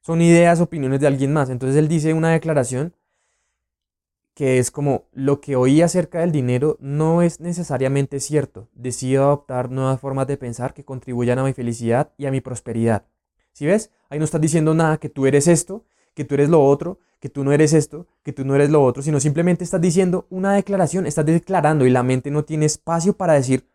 son 0.03 0.23
ideas, 0.23 0.61
opiniones 0.61 1.01
de 1.01 1.07
alguien 1.07 1.33
más. 1.33 1.51
Entonces 1.51 1.77
él 1.77 1.89
dice 1.89 2.15
una 2.15 2.31
declaración 2.31 2.95
que 4.35 4.59
es 4.59 4.71
como 4.71 5.05
lo 5.13 5.41
que 5.41 5.57
oí 5.57 5.81
acerca 5.81 6.21
del 6.21 6.33
dinero 6.33 6.77
no 6.81 7.23
es 7.23 7.41
necesariamente 7.41 8.19
cierto. 8.21 8.69
Decido 8.75 9.25
adoptar 9.25 9.71
nuevas 9.71 10.01
formas 10.01 10.27
de 10.27 10.37
pensar 10.37 10.75
que 10.75 10.85
contribuyan 10.85 11.39
a 11.39 11.45
mi 11.45 11.53
felicidad 11.53 12.13
y 12.19 12.27
a 12.27 12.31
mi 12.31 12.41
prosperidad. 12.41 13.05
Si 13.53 13.65
ves? 13.67 13.91
Ahí 14.11 14.19
no 14.19 14.25
estás 14.25 14.41
diciendo 14.41 14.75
nada 14.75 14.99
que 14.99 15.09
tú 15.09 15.27
eres 15.27 15.47
esto, 15.47 15.85
que 16.15 16.25
tú 16.25 16.35
eres 16.35 16.49
lo 16.49 16.65
otro, 16.65 16.99
que 17.21 17.29
tú 17.29 17.45
no 17.45 17.53
eres 17.53 17.73
esto, 17.73 18.07
que 18.23 18.33
tú 18.33 18.45
no 18.45 18.55
eres 18.55 18.71
lo 18.71 18.83
otro, 18.83 19.03
sino 19.03 19.21
simplemente 19.21 19.65
estás 19.65 19.81
diciendo 19.81 20.27
una 20.29 20.53
declaración, 20.53 21.07
estás 21.07 21.25
declarando 21.25 21.87
y 21.87 21.91
la 21.91 22.03
mente 22.03 22.31
no 22.31 22.45
tiene 22.45 22.67
espacio 22.67 23.17
para 23.17 23.35
decir, 23.35 23.69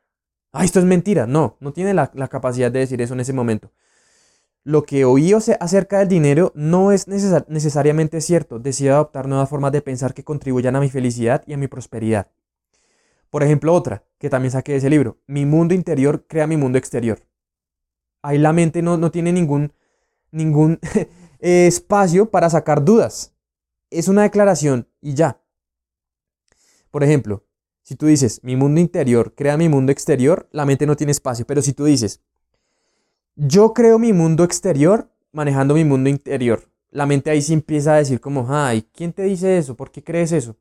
ah, 0.52 0.66
esto 0.66 0.80
es 0.80 0.86
mentira. 0.86 1.26
No, 1.26 1.58
no 1.60 1.72
tiene 1.74 1.94
la, 1.94 2.12
capacidad 2.30 2.72
de 2.72 2.80
decir 2.80 3.02
eso 3.02 3.14
en 3.14 3.22
ese 3.22 3.34
momento. 3.34 3.72
Lo 4.64 4.84
que 4.84 5.06
oí 5.06 5.34
acerca 5.34 6.00
del 6.00 6.08
dinero 6.10 6.52
no 6.54 6.92
es 6.92 7.08
necesariamente 7.08 8.22
cierto. 8.22 8.60
Decido 8.60 8.94
adoptar 8.94 9.28
nuevas 9.28 9.50
formas 9.50 9.72
de 9.72 9.82
pensar 9.82 10.14
que 10.14 10.24
contribuyan 10.24 10.76
a 10.76 10.80
mi 10.80 10.90
felicidad 10.90 11.44
y 11.48 11.54
a 11.54 11.58
mi 11.58 11.68
prosperidad. 11.68 12.28
Por 13.30 13.44
ejemplo, 13.44 13.74
otra 13.74 14.04
que 14.18 14.30
también 14.30 14.52
saqué 14.52 14.74
de 14.74 14.80
ese 14.80 14.90
libro. 14.90 15.18
Mi 15.28 15.46
mundo 15.46 15.74
interior 15.74 16.26
crea 16.28 16.48
mi 16.48 16.58
mundo 16.58 16.78
exterior. 16.78 17.20
Ahí 18.22 18.38
la 18.38 18.54
mente 18.54 18.82
no, 18.82 18.98
no 18.98 19.12
tiene 19.12 19.32
ningún, 19.32 19.72
ningún 20.32 20.80
espacio 21.40 22.30
para 22.30 22.50
sacar 22.50 22.84
dudas. 22.84 23.34
Es 23.90 24.08
una 24.08 24.24
declaración 24.24 24.88
y 25.02 25.14
ya. 25.14 25.42
Por 26.92 27.04
ejemplo, 27.04 27.46
si 27.84 27.96
tú 27.96 28.08
dices, 28.08 28.42
mi 28.44 28.56
mundo 28.56 28.82
interior 28.82 29.34
crea 29.36 29.58
mi 29.58 29.70
mundo 29.70 29.92
exterior, 29.92 30.48
la 30.52 30.66
mente 30.66 30.86
no 30.86 30.96
tiene 30.96 31.12
espacio. 31.12 31.48
Pero 31.48 31.62
si 31.62 31.74
tú 31.74 31.86
dices, 31.86 32.22
yo 33.48 33.74
creo 33.74 34.00
mi 34.00 34.12
mundo 34.12 34.44
exterior 34.44 35.10
manejando 35.32 35.74
mi 35.76 35.86
mundo 35.86 36.10
interior, 36.10 36.70
la 36.92 37.06
mente 37.06 37.30
ahí 37.30 37.42
sí 37.42 37.54
empieza 37.54 37.94
a 37.94 37.98
decir 37.98 38.20
como, 38.20 38.48
ay, 38.50 38.86
¿quién 38.94 39.14
te 39.14 39.24
dice 39.24 39.58
eso? 39.58 39.76
¿Por 39.76 39.92
qué 39.92 40.04
crees 40.04 40.32
eso? 40.32 40.58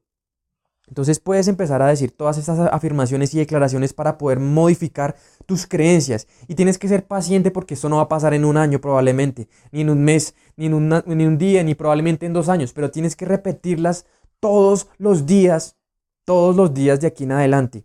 Entonces 0.86 1.20
puedes 1.20 1.48
empezar 1.48 1.82
a 1.82 1.88
decir 1.88 2.12
todas 2.12 2.38
estas 2.38 2.58
afirmaciones 2.72 3.34
y 3.34 3.38
declaraciones 3.38 3.92
para 3.92 4.16
poder 4.16 4.40
modificar 4.40 5.16
tus 5.44 5.66
creencias. 5.66 6.26
Y 6.46 6.54
tienes 6.54 6.78
que 6.78 6.88
ser 6.88 7.06
paciente 7.06 7.50
porque 7.50 7.74
esto 7.74 7.88
no 7.88 7.96
va 7.96 8.02
a 8.02 8.08
pasar 8.08 8.32
en 8.32 8.44
un 8.44 8.56
año 8.56 8.80
probablemente, 8.80 9.48
ni 9.70 9.82
en 9.82 9.90
un 9.90 10.02
mes, 10.02 10.34
ni 10.56 10.66
en, 10.66 10.88
ni 10.88 10.98
en 11.06 11.28
un 11.28 11.38
día, 11.38 11.62
ni 11.62 11.74
probablemente 11.74 12.24
en 12.24 12.32
dos 12.32 12.48
años. 12.48 12.72
Pero 12.72 12.90
tienes 12.90 13.16
que 13.16 13.26
repetirlas 13.26 14.06
todos 14.40 14.88
los 14.96 15.26
días, 15.26 15.76
todos 16.24 16.56
los 16.56 16.72
días 16.72 17.00
de 17.00 17.08
aquí 17.08 17.24
en 17.24 17.32
adelante. 17.32 17.84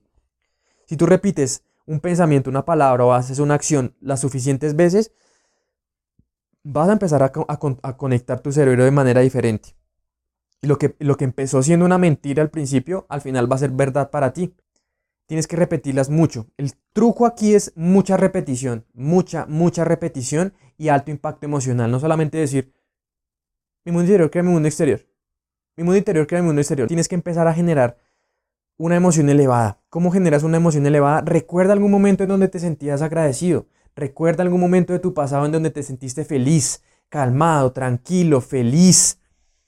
Si 0.86 0.96
tú 0.96 1.06
repites 1.06 1.64
un 1.86 2.00
pensamiento, 2.00 2.50
una 2.50 2.66
palabra 2.66 3.06
o 3.06 3.14
haces 3.14 3.40
una 3.40 3.56
acción 3.56 3.96
las 4.00 4.22
suficientes 4.22 4.76
veces, 4.76 5.12
vas 6.64 6.90
a 6.90 6.94
empezar 6.94 7.24
a, 7.24 7.32
conectar 7.98 8.40
tu 8.40 8.52
cerebro 8.52 8.86
de 8.86 8.92
manera 8.92 9.22
diferente. 9.22 9.76
Y 10.62 10.68
lo 10.68 10.78
que, 10.78 10.96
lo 11.00 11.18
que 11.18 11.26
empezó 11.26 11.62
siendo 11.62 11.86
una 11.86 11.98
mentira 11.98 12.42
al 12.42 12.50
principio, 12.50 13.06
al 13.10 13.22
final 13.22 13.52
va 13.52 13.58
a 13.58 13.60
ser 13.60 13.72
verdad 13.72 14.10
para 14.12 14.32
ti. 14.32 14.56
Tienes 15.28 15.48
que 15.48 15.58
repetirlas 15.58 16.10
mucho. 16.10 16.48
El 16.58 16.74
truco 16.94 17.26
aquí 17.26 17.54
es 17.54 17.74
mucha 17.76 18.18
repetición, 18.18 18.86
mucha, 18.94 19.46
mucha 19.46 19.84
repetición 19.84 20.54
y 20.78 20.88
alto 20.88 21.12
impacto 21.12 21.46
emocional. 21.46 21.92
No 21.92 22.00
solamente 22.00 22.38
decir, 22.38 22.74
mi 23.86 23.92
mundo 23.92 24.06
interior 24.06 24.32
crea 24.32 24.44
mi 24.44 24.52
mundo 24.52 24.68
exterior. 24.68 25.02
Mi 25.76 25.84
mundo 25.84 25.98
interior 25.98 26.28
crea 26.28 26.42
mi 26.42 26.48
mundo 26.48 26.62
exterior. 26.62 26.88
Tienes 26.88 27.10
que 27.10 27.16
empezar 27.16 27.48
a 27.48 27.54
generar 27.54 27.98
una 28.78 28.96
emoción 28.96 29.30
elevada. 29.30 29.80
¿Cómo 29.90 30.12
generas 30.12 30.44
una 30.44 30.58
emoción 30.58 30.86
elevada? 30.86 31.22
Recuerda 31.22 31.74
algún 31.74 31.92
momento 31.92 32.24
en 32.24 32.30
donde 32.30 32.48
te 32.48 32.60
sentías 32.60 33.02
agradecido. 33.02 33.68
Recuerda 33.96 34.44
algún 34.44 34.60
momento 34.60 34.94
de 34.94 35.00
tu 35.00 35.14
pasado 35.14 35.46
en 35.46 35.52
donde 35.52 35.70
te 35.70 35.84
sentiste 35.84 36.26
feliz, 36.26 36.82
calmado, 37.10 37.72
tranquilo, 37.72 38.42
feliz, 38.42 39.20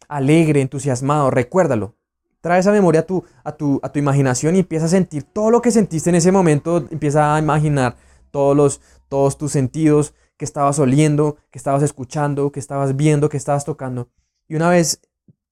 alegre, 0.07 0.61
entusiasmado. 0.61 1.29
Recuérdalo. 1.29 1.95
Trae 2.41 2.59
esa 2.59 2.71
memoria 2.71 3.01
a 3.01 3.05
tu, 3.05 3.23
a, 3.43 3.51
tu, 3.53 3.79
a 3.83 3.89
tu 3.89 3.99
imaginación 3.99 4.55
y 4.55 4.59
empieza 4.59 4.85
a 4.85 4.89
sentir 4.89 5.23
todo 5.23 5.51
lo 5.51 5.61
que 5.61 5.71
sentiste 5.71 6.09
en 6.09 6.15
ese 6.15 6.31
momento. 6.31 6.77
Empieza 6.89 7.35
a 7.35 7.39
imaginar 7.39 7.95
todos, 8.31 8.55
los, 8.55 8.81
todos 9.09 9.37
tus 9.37 9.51
sentidos 9.51 10.13
que 10.37 10.45
estabas 10.45 10.79
oliendo, 10.79 11.37
que 11.51 11.57
estabas 11.57 11.83
escuchando, 11.83 12.51
que 12.51 12.59
estabas 12.59 12.95
viendo, 12.95 13.29
que 13.29 13.37
estabas 13.37 13.65
tocando. 13.65 14.09
Y 14.47 14.55
una 14.55 14.69
vez 14.69 15.01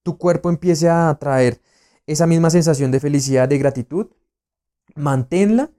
tu 0.03 0.17
cuerpo 0.17 0.49
empiece 0.49 0.89
a 0.89 1.15
traer 1.19 1.61
esa 2.07 2.27
misma 2.27 2.49
sensación 2.49 2.91
de 2.91 2.99
felicidad, 2.99 3.47
de 3.47 3.57
gratitud, 3.57 4.07
manténla 4.95 5.71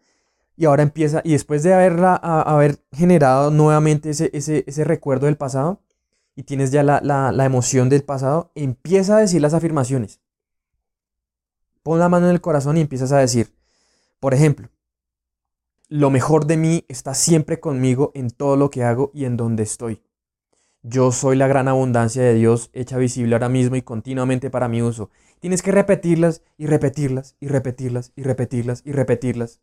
y 0.56 0.66
ahora 0.66 0.82
empieza, 0.82 1.20
y 1.24 1.32
después 1.32 1.62
de 1.62 1.74
haberla, 1.74 2.14
haber 2.14 2.78
generado 2.92 3.50
nuevamente 3.50 4.10
ese, 4.10 4.30
ese, 4.32 4.84
recuerdo 4.84 5.26
del 5.26 5.36
pasado 5.36 5.82
y 6.36 6.44
tienes 6.44 6.70
ya 6.70 6.82
la, 6.82 7.00
la 7.00 7.44
emoción 7.44 7.88
del 7.88 8.04
pasado, 8.04 8.50
empieza 8.54 9.16
a 9.16 9.20
decir 9.20 9.40
las 9.40 9.54
afirmaciones. 9.54 10.20
Pon 11.82 11.98
la 11.98 12.08
mano 12.08 12.26
en 12.26 12.32
el 12.32 12.40
corazón 12.40 12.76
y 12.76 12.80
empiezas 12.80 13.12
a 13.12 13.18
decir, 13.18 13.52
por 14.20 14.32
ejemplo, 14.32 14.68
lo 15.88 16.10
mejor 16.10 16.46
de 16.46 16.56
mí 16.56 16.84
está 16.88 17.14
siempre 17.14 17.60
conmigo 17.60 18.10
en 18.14 18.30
todo 18.30 18.56
lo 18.56 18.70
que 18.70 18.84
hago 18.84 19.10
y 19.12 19.26
en 19.26 19.36
donde 19.36 19.64
estoy. 19.64 20.02
Yo 20.86 21.12
soy 21.12 21.34
la 21.36 21.46
gran 21.46 21.66
abundancia 21.66 22.22
de 22.22 22.34
Dios 22.34 22.68
hecha 22.74 22.98
visible 22.98 23.34
ahora 23.34 23.48
mismo 23.48 23.74
y 23.74 23.80
continuamente 23.80 24.50
para 24.50 24.68
mi 24.68 24.82
uso. 24.82 25.08
Tienes 25.40 25.62
que 25.62 25.72
repetirlas 25.72 26.42
y 26.58 26.66
repetirlas 26.66 27.36
y 27.40 27.48
repetirlas 27.48 28.12
y 28.16 28.22
repetirlas 28.22 28.82
y 28.84 28.92
repetirlas. 28.92 29.62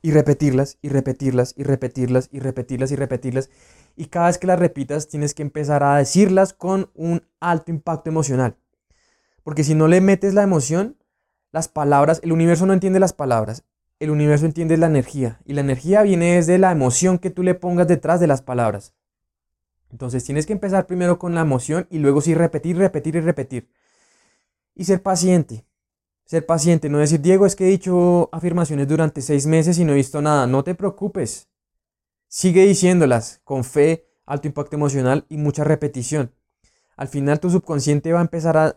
Y 0.00 0.12
repetirlas 0.12 0.78
y 0.80 0.90
repetirlas 0.90 1.54
y 1.56 1.64
repetirlas 1.64 2.28
y 2.30 2.38
repetirlas 2.38 2.92
y 2.92 2.94
repetirlas. 2.94 3.50
Y 3.96 4.04
cada 4.06 4.28
vez 4.28 4.38
que 4.38 4.46
las 4.46 4.60
repitas 4.60 5.08
tienes 5.08 5.34
que 5.34 5.42
empezar 5.42 5.82
a 5.82 5.96
decirlas 5.96 6.52
con 6.52 6.88
un 6.94 7.26
alto 7.40 7.72
impacto 7.72 8.08
emocional. 8.08 8.56
Porque 9.42 9.64
si 9.64 9.74
no 9.74 9.88
le 9.88 10.00
metes 10.00 10.34
la 10.34 10.44
emoción, 10.44 10.96
las 11.50 11.66
palabras, 11.66 12.20
el 12.22 12.30
universo 12.30 12.64
no 12.64 12.74
entiende 12.74 13.00
las 13.00 13.12
palabras. 13.12 13.64
El 13.98 14.10
universo 14.10 14.46
entiende 14.46 14.76
la 14.76 14.86
energía. 14.86 15.40
Y 15.44 15.54
la 15.54 15.62
energía 15.62 16.02
viene 16.02 16.36
desde 16.36 16.58
la 16.58 16.70
emoción 16.70 17.18
que 17.18 17.30
tú 17.30 17.42
le 17.42 17.56
pongas 17.56 17.88
detrás 17.88 18.20
de 18.20 18.28
las 18.28 18.40
palabras. 18.40 18.94
Entonces 19.90 20.24
tienes 20.24 20.46
que 20.46 20.52
empezar 20.52 20.86
primero 20.86 21.18
con 21.18 21.34
la 21.34 21.40
emoción 21.40 21.86
y 21.90 21.98
luego 21.98 22.20
sí 22.20 22.34
repetir, 22.34 22.76
repetir 22.76 23.16
y 23.16 23.20
repetir. 23.20 23.70
Y 24.74 24.84
ser 24.84 25.02
paciente. 25.02 25.64
Ser 26.24 26.44
paciente, 26.44 26.90
no 26.90 26.98
decir, 26.98 27.20
Diego, 27.20 27.46
es 27.46 27.56
que 27.56 27.66
he 27.66 27.70
dicho 27.70 28.28
afirmaciones 28.32 28.86
durante 28.86 29.22
seis 29.22 29.46
meses 29.46 29.78
y 29.78 29.84
no 29.84 29.92
he 29.92 29.96
visto 29.96 30.20
nada. 30.20 30.46
No 30.46 30.62
te 30.62 30.74
preocupes. 30.74 31.48
Sigue 32.28 32.66
diciéndolas 32.66 33.40
con 33.44 33.64
fe, 33.64 34.06
alto 34.26 34.46
impacto 34.46 34.76
emocional 34.76 35.24
y 35.30 35.38
mucha 35.38 35.64
repetición. 35.64 36.34
Al 36.96 37.08
final 37.08 37.40
tu 37.40 37.48
subconsciente 37.48 38.12
va 38.12 38.18
a 38.18 38.22
empezar 38.22 38.58
a, 38.58 38.76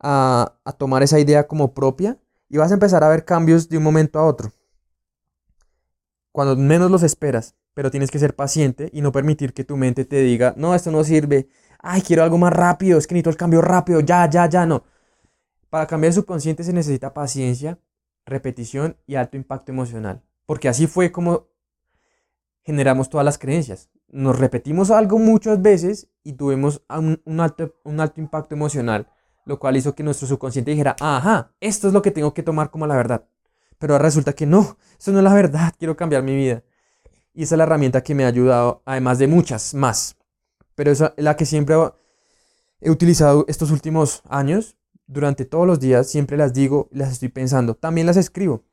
a 0.00 0.72
tomar 0.72 1.04
esa 1.04 1.20
idea 1.20 1.46
como 1.46 1.72
propia 1.72 2.18
y 2.48 2.56
vas 2.56 2.72
a 2.72 2.74
empezar 2.74 3.04
a 3.04 3.08
ver 3.08 3.24
cambios 3.24 3.68
de 3.68 3.78
un 3.78 3.84
momento 3.84 4.18
a 4.18 4.26
otro. 4.26 4.50
Cuando 6.32 6.56
menos 6.56 6.90
los 6.90 7.04
esperas 7.04 7.54
pero 7.78 7.92
tienes 7.92 8.10
que 8.10 8.18
ser 8.18 8.34
paciente 8.34 8.90
y 8.92 9.02
no 9.02 9.12
permitir 9.12 9.54
que 9.54 9.62
tu 9.62 9.76
mente 9.76 10.04
te 10.04 10.20
diga, 10.20 10.52
no, 10.56 10.74
esto 10.74 10.90
no 10.90 11.04
sirve, 11.04 11.48
ay, 11.78 12.02
quiero 12.02 12.24
algo 12.24 12.36
más 12.36 12.52
rápido, 12.52 12.98
es 12.98 13.06
que 13.06 13.14
necesito 13.14 13.30
el 13.30 13.36
cambio 13.36 13.60
rápido, 13.60 14.00
ya, 14.00 14.28
ya, 14.28 14.48
ya, 14.48 14.66
no. 14.66 14.82
Para 15.70 15.86
cambiar 15.86 16.08
el 16.08 16.14
subconsciente 16.14 16.64
se 16.64 16.72
necesita 16.72 17.14
paciencia, 17.14 17.78
repetición 18.26 18.96
y 19.06 19.14
alto 19.14 19.36
impacto 19.36 19.70
emocional, 19.70 20.24
porque 20.44 20.68
así 20.68 20.88
fue 20.88 21.12
como 21.12 21.50
generamos 22.64 23.10
todas 23.10 23.24
las 23.24 23.38
creencias. 23.38 23.90
Nos 24.08 24.36
repetimos 24.36 24.90
algo 24.90 25.20
muchas 25.20 25.62
veces 25.62 26.10
y 26.24 26.32
tuvimos 26.32 26.82
un, 26.88 27.40
alto, 27.40 27.76
un 27.84 28.00
alto 28.00 28.20
impacto 28.20 28.56
emocional, 28.56 29.06
lo 29.44 29.60
cual 29.60 29.76
hizo 29.76 29.94
que 29.94 30.02
nuestro 30.02 30.26
subconsciente 30.26 30.72
dijera, 30.72 30.96
ajá, 30.98 31.52
esto 31.60 31.86
es 31.86 31.94
lo 31.94 32.02
que 32.02 32.10
tengo 32.10 32.34
que 32.34 32.42
tomar 32.42 32.72
como 32.72 32.88
la 32.88 32.96
verdad. 32.96 33.28
Pero 33.78 33.96
resulta 33.98 34.32
que 34.32 34.46
no, 34.46 34.78
eso 34.98 35.12
no 35.12 35.18
es 35.18 35.24
la 35.24 35.32
verdad, 35.32 35.72
quiero 35.78 35.96
cambiar 35.96 36.24
mi 36.24 36.34
vida. 36.34 36.64
Y 37.38 37.44
esa 37.44 37.54
es 37.54 37.58
la 37.58 37.62
herramienta 37.62 38.02
que 38.02 38.16
me 38.16 38.24
ha 38.24 38.26
ayudado, 38.26 38.82
además 38.84 39.20
de 39.20 39.28
muchas 39.28 39.72
más. 39.72 40.16
Pero 40.74 40.90
es 40.90 41.04
la 41.16 41.36
que 41.36 41.46
siempre 41.46 41.76
he 42.80 42.90
utilizado 42.90 43.44
estos 43.46 43.70
últimos 43.70 44.22
años. 44.28 44.76
Durante 45.06 45.44
todos 45.44 45.64
los 45.64 45.78
días 45.78 46.10
siempre 46.10 46.36
las 46.36 46.52
digo, 46.52 46.88
las 46.90 47.12
estoy 47.12 47.28
pensando. 47.28 47.76
También 47.76 48.08
las 48.08 48.16
escribo. 48.16 48.64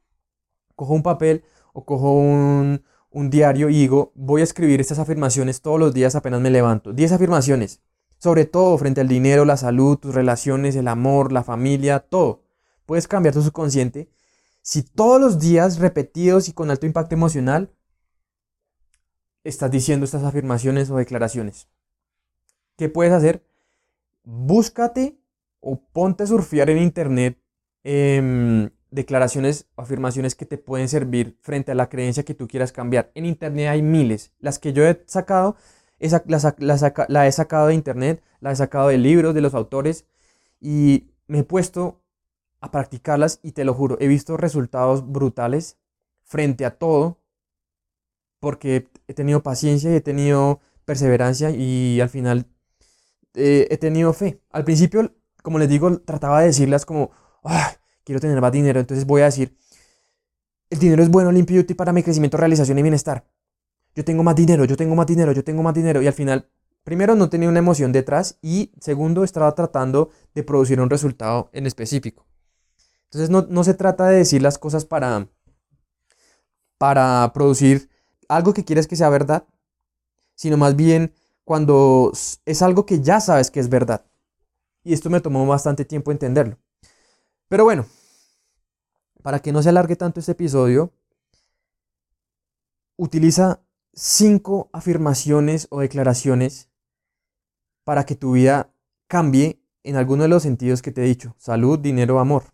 Cojo 0.75 0.95
un 0.95 1.03
papel 1.03 1.43
o 1.73 1.85
cojo 1.85 2.13
un, 2.13 2.83
un 3.11 3.29
diario 3.29 3.69
y 3.69 3.75
digo, 3.75 4.11
voy 4.15 4.41
a 4.41 4.45
escribir 4.45 4.81
estas 4.81 4.97
afirmaciones 4.97 5.61
todos 5.61 5.79
los 5.79 5.93
días 5.93 6.15
apenas 6.15 6.41
me 6.41 6.49
levanto. 6.49 6.91
10 6.91 7.11
afirmaciones. 7.11 7.81
Sobre 8.17 8.45
todo 8.45 8.75
frente 8.79 8.99
al 8.99 9.07
dinero, 9.07 9.45
la 9.45 9.57
salud, 9.57 9.99
tus 9.99 10.15
relaciones, 10.15 10.75
el 10.75 10.87
amor, 10.87 11.31
la 11.31 11.43
familia, 11.43 11.99
todo. 11.99 12.41
Puedes 12.87 13.07
cambiar 13.07 13.35
tu 13.35 13.43
subconsciente 13.43 14.09
si 14.63 14.81
todos 14.81 15.21
los 15.21 15.37
días 15.37 15.77
repetidos 15.77 16.49
y 16.49 16.53
con 16.53 16.71
alto 16.71 16.87
impacto 16.87 17.13
emocional 17.13 17.69
estás 19.45 19.71
diciendo 19.71 20.03
estas 20.03 20.23
afirmaciones 20.23 20.89
o 20.89 20.97
declaraciones. 20.97 21.69
¿Qué 22.75 22.89
puedes 22.89 23.13
hacer? 23.13 23.45
Búscate 24.23 25.17
o 25.61 25.79
ponte 25.79 26.23
a 26.23 26.27
surfear 26.27 26.69
en 26.69 26.79
internet 26.79 27.37
em, 27.83 28.69
declaraciones 28.91 29.67
o 29.75 29.83
afirmaciones 29.83 30.35
que 30.35 30.45
te 30.45 30.57
pueden 30.57 30.89
servir 30.89 31.37
frente 31.41 31.71
a 31.71 31.75
la 31.75 31.89
creencia 31.89 32.25
que 32.25 32.33
tú 32.33 32.47
quieras 32.47 32.71
cambiar. 32.71 33.11
En 33.13 33.25
internet 33.25 33.69
hay 33.69 33.81
miles. 33.81 34.33
Las 34.39 34.59
que 34.59 34.73
yo 34.73 34.83
he 34.83 35.03
sacado, 35.05 35.55
la 35.99 37.27
he 37.27 37.31
sacado 37.31 37.67
de 37.67 37.75
internet, 37.75 38.23
la 38.41 38.51
he 38.51 38.55
sacado 38.55 38.89
de 38.89 38.97
libros, 38.97 39.35
de 39.35 39.41
los 39.41 39.53
autores 39.53 40.05
y 40.59 41.11
me 41.27 41.39
he 41.39 41.43
puesto 41.43 42.01
a 42.61 42.71
practicarlas 42.71 43.39
y 43.43 43.51
te 43.51 43.63
lo 43.63 43.75
juro, 43.75 43.97
he 43.99 44.07
visto 44.07 44.37
resultados 44.37 45.11
brutales 45.11 45.77
frente 46.23 46.65
a 46.65 46.71
todo 46.71 47.19
porque 48.45 48.91
he 49.07 49.15
tenido 49.15 49.41
paciencia 49.41 49.91
y 49.91 49.95
he 49.95 50.01
tenido 50.01 50.59
perseverancia 50.85 51.49
y 51.49 51.99
al 51.99 52.09
final 52.09 52.45
eh, 53.33 53.65
he 53.71 53.77
tenido 53.77 54.13
fe. 54.13 54.39
Al 54.51 54.63
principio, 54.63 55.15
como 55.41 55.57
les 55.57 55.67
digo, 55.67 55.99
trataba 56.01 56.41
de 56.41 56.45
decirlas 56.45 56.85
como, 56.85 57.09
quiero 58.03 58.21
tener 58.21 58.39
más 58.39 58.51
dinero, 58.51 58.79
entonces 58.79 59.07
voy 59.07 59.23
a 59.23 59.25
decir, 59.25 59.57
el 60.69 60.77
dinero 60.77 61.01
es 61.01 61.09
bueno, 61.09 61.31
limpio 61.31 61.55
y 61.55 61.59
útil 61.61 61.75
para 61.75 61.91
mi 61.91 62.03
crecimiento, 62.03 62.37
realización 62.37 62.77
y 62.77 62.83
bienestar. 62.83 63.25
Yo 63.95 64.05
tengo 64.05 64.21
más 64.21 64.35
dinero, 64.35 64.63
yo 64.65 64.77
tengo 64.77 64.93
más 64.93 65.07
dinero, 65.07 65.31
yo 65.31 65.43
tengo 65.43 65.63
más 65.63 65.73
dinero. 65.73 66.03
Y 66.03 66.07
al 66.07 66.13
final, 66.13 66.47
primero, 66.83 67.15
no 67.15 67.31
tenía 67.31 67.49
una 67.49 67.57
emoción 67.57 67.91
detrás 67.91 68.37
y 68.43 68.73
segundo, 68.79 69.23
estaba 69.23 69.55
tratando 69.55 70.11
de 70.35 70.43
producir 70.43 70.79
un 70.79 70.91
resultado 70.91 71.49
en 71.51 71.65
específico. 71.65 72.27
Entonces, 73.05 73.31
no, 73.31 73.47
no 73.49 73.63
se 73.63 73.73
trata 73.73 74.07
de 74.07 74.17
decir 74.17 74.43
las 74.43 74.59
cosas 74.59 74.85
para, 74.85 75.29
para 76.77 77.31
producir 77.33 77.89
algo 78.29 78.53
que 78.53 78.65
quieres 78.65 78.87
que 78.87 78.95
sea 78.95 79.09
verdad, 79.09 79.45
sino 80.35 80.57
más 80.57 80.75
bien 80.75 81.13
cuando 81.43 82.11
es 82.45 82.61
algo 82.61 82.85
que 82.85 83.01
ya 83.01 83.19
sabes 83.19 83.51
que 83.51 83.59
es 83.59 83.69
verdad. 83.69 84.05
Y 84.83 84.93
esto 84.93 85.09
me 85.09 85.21
tomó 85.21 85.45
bastante 85.45 85.85
tiempo 85.85 86.11
entenderlo. 86.11 86.57
Pero 87.47 87.63
bueno, 87.63 87.85
para 89.21 89.39
que 89.39 89.51
no 89.51 89.61
se 89.63 89.69
alargue 89.69 89.95
tanto 89.95 90.19
este 90.19 90.33
episodio, 90.33 90.91
utiliza 92.97 93.61
cinco 93.93 94.69
afirmaciones 94.73 95.67
o 95.69 95.79
declaraciones 95.79 96.69
para 97.83 98.05
que 98.05 98.15
tu 98.15 98.33
vida 98.33 98.71
cambie 99.07 99.61
en 99.83 99.95
alguno 99.95 100.23
de 100.23 100.29
los 100.29 100.43
sentidos 100.43 100.81
que 100.81 100.91
te 100.91 101.03
he 101.03 101.07
dicho. 101.07 101.35
Salud, 101.37 101.79
dinero, 101.79 102.19
amor. 102.19 102.53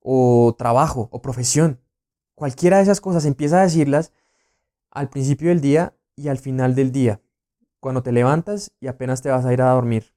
O 0.00 0.54
trabajo, 0.58 1.08
o 1.12 1.22
profesión. 1.22 1.80
Cualquiera 2.34 2.78
de 2.78 2.82
esas 2.82 3.00
cosas 3.00 3.24
empieza 3.24 3.60
a 3.60 3.62
decirlas 3.62 4.12
al 4.94 5.10
principio 5.10 5.48
del 5.48 5.60
día 5.60 5.94
y 6.16 6.28
al 6.28 6.38
final 6.38 6.74
del 6.74 6.92
día, 6.92 7.20
cuando 7.80 8.02
te 8.02 8.12
levantas 8.12 8.72
y 8.80 8.86
apenas 8.86 9.20
te 9.20 9.28
vas 9.28 9.44
a 9.44 9.52
ir 9.52 9.60
a 9.60 9.72
dormir. 9.72 10.14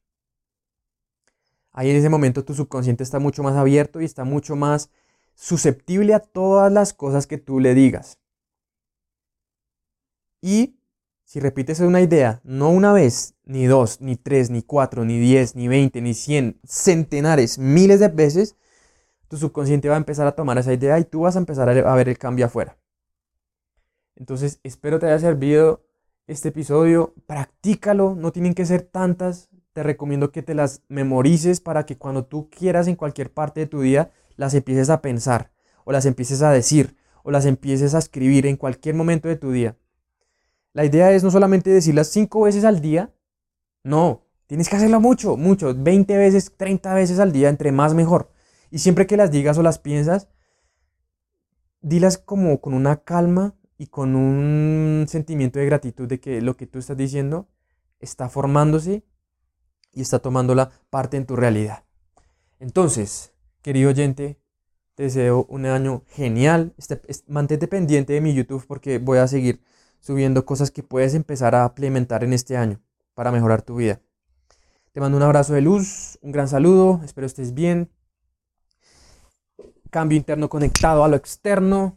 Ahí 1.73 1.89
en 1.89 1.97
ese 1.97 2.09
momento 2.09 2.45
tu 2.45 2.53
subconsciente 2.53 3.03
está 3.03 3.19
mucho 3.19 3.43
más 3.43 3.55
abierto 3.55 3.99
y 4.01 4.05
está 4.05 4.23
mucho 4.23 4.55
más 4.55 4.89
susceptible 5.35 6.13
a 6.13 6.19
todas 6.19 6.71
las 6.71 6.93
cosas 6.93 7.27
que 7.27 7.37
tú 7.37 7.59
le 7.59 7.73
digas. 7.73 8.19
Y 10.41 10.79
si 11.23 11.39
repites 11.39 11.79
una 11.79 12.01
idea, 12.01 12.39
no 12.43 12.69
una 12.69 12.93
vez, 12.93 13.35
ni 13.43 13.65
dos, 13.65 13.99
ni 13.99 14.15
tres, 14.15 14.49
ni 14.49 14.61
cuatro, 14.61 15.03
ni 15.05 15.19
diez, 15.19 15.55
ni 15.55 15.67
veinte, 15.67 16.01
ni 16.01 16.13
cien, 16.13 16.59
centenares, 16.63 17.57
miles 17.57 17.99
de 17.99 18.07
veces, 18.07 18.55
tu 19.27 19.37
subconsciente 19.37 19.89
va 19.89 19.95
a 19.95 19.97
empezar 19.97 20.25
a 20.25 20.35
tomar 20.35 20.57
esa 20.57 20.73
idea 20.73 20.97
y 20.99 21.03
tú 21.03 21.21
vas 21.21 21.35
a 21.35 21.39
empezar 21.39 21.67
a 21.69 21.95
ver 21.95 22.09
el 22.09 22.17
cambio 22.17 22.45
afuera. 22.45 22.77
Entonces, 24.17 24.59
espero 24.63 24.97
te 24.99 25.05
haya 25.05 25.19
servido 25.19 25.85
este 26.25 26.49
episodio. 26.49 27.13
Practícalo, 27.27 28.15
no 28.15 28.31
tienen 28.31 28.55
que 28.55 28.65
ser 28.65 28.81
tantas. 28.81 29.49
Te 29.73 29.83
recomiendo 29.83 30.31
que 30.31 30.41
te 30.41 30.55
las 30.55 30.81
memorices 30.89 31.61
para 31.61 31.85
que 31.85 31.97
cuando 31.97 32.25
tú 32.25 32.49
quieras 32.49 32.87
en 32.87 32.95
cualquier 32.95 33.31
parte 33.31 33.59
de 33.59 33.67
tu 33.67 33.81
día, 33.81 34.11
las 34.35 34.55
empieces 34.55 34.89
a 34.89 35.01
pensar, 35.01 35.51
o 35.85 35.91
las 35.91 36.05
empieces 36.07 36.41
a 36.41 36.51
decir, 36.51 36.97
o 37.23 37.29
las 37.29 37.45
empieces 37.45 37.93
a 37.93 37.99
escribir 37.99 38.47
en 38.47 38.57
cualquier 38.57 38.95
momento 38.95 39.27
de 39.27 39.35
tu 39.35 39.51
día. 39.51 39.77
La 40.73 40.83
idea 40.83 41.11
es 41.11 41.23
no 41.23 41.29
solamente 41.29 41.69
decirlas 41.69 42.07
cinco 42.07 42.41
veces 42.41 42.65
al 42.65 42.81
día, 42.81 43.13
No, 43.83 44.25
tienes 44.47 44.67
que 44.67 44.75
hacerlo 44.75 44.99
mucho, 44.99 45.37
mucho, 45.37 45.73
20 45.73 46.17
veces, 46.17 46.51
30 46.57 46.93
veces 46.93 47.19
al 47.19 47.31
día, 47.31 47.47
entre 47.49 47.71
más 47.71 47.93
mejor. 47.93 48.31
Y 48.69 48.79
siempre 48.79 49.07
que 49.07 49.15
las 49.15 49.31
digas 49.31 49.57
o 49.57 49.63
las 49.63 49.79
piensas, 49.79 50.27
dilas 51.81 52.17
como 52.17 52.59
con 52.59 52.73
una 52.73 52.97
calma 52.97 53.55
y 53.77 53.87
con 53.87 54.15
un 54.15 55.05
sentimiento 55.07 55.59
de 55.59 55.65
gratitud 55.65 56.07
de 56.07 56.19
que 56.19 56.41
lo 56.41 56.57
que 56.57 56.67
tú 56.67 56.79
estás 56.79 56.97
diciendo 56.97 57.47
está 57.99 58.29
formándose 58.29 59.03
y 59.91 60.01
está 60.01 60.19
tomando 60.19 60.55
la 60.55 60.71
parte 60.89 61.17
en 61.17 61.25
tu 61.25 61.35
realidad. 61.35 61.83
Entonces, 62.59 63.33
querido 63.61 63.89
oyente, 63.89 64.39
te 64.95 65.03
deseo 65.03 65.45
un 65.49 65.65
año 65.65 66.03
genial. 66.07 66.73
Este, 66.77 66.99
mantente 67.27 67.67
pendiente 67.67 68.13
de 68.13 68.21
mi 68.21 68.33
YouTube 68.33 68.65
porque 68.67 68.97
voy 68.97 69.19
a 69.19 69.27
seguir 69.27 69.61
subiendo 69.99 70.45
cosas 70.45 70.71
que 70.71 70.83
puedes 70.83 71.13
empezar 71.13 71.53
a 71.53 71.65
implementar 71.65 72.23
en 72.23 72.33
este 72.33 72.57
año 72.57 72.81
para 73.13 73.31
mejorar 73.31 73.61
tu 73.61 73.75
vida. 73.75 74.01
Te 74.91 74.99
mando 74.99 75.17
un 75.17 75.23
abrazo 75.23 75.53
de 75.53 75.61
luz, 75.61 76.17
un 76.21 76.31
gran 76.31 76.47
saludo, 76.47 77.01
espero 77.03 77.27
estés 77.27 77.53
bien. 77.53 77.91
Cambio 79.91 80.17
interno 80.17 80.49
conectado 80.49 81.03
a 81.03 81.07
lo 81.07 81.15
externo, 81.15 81.96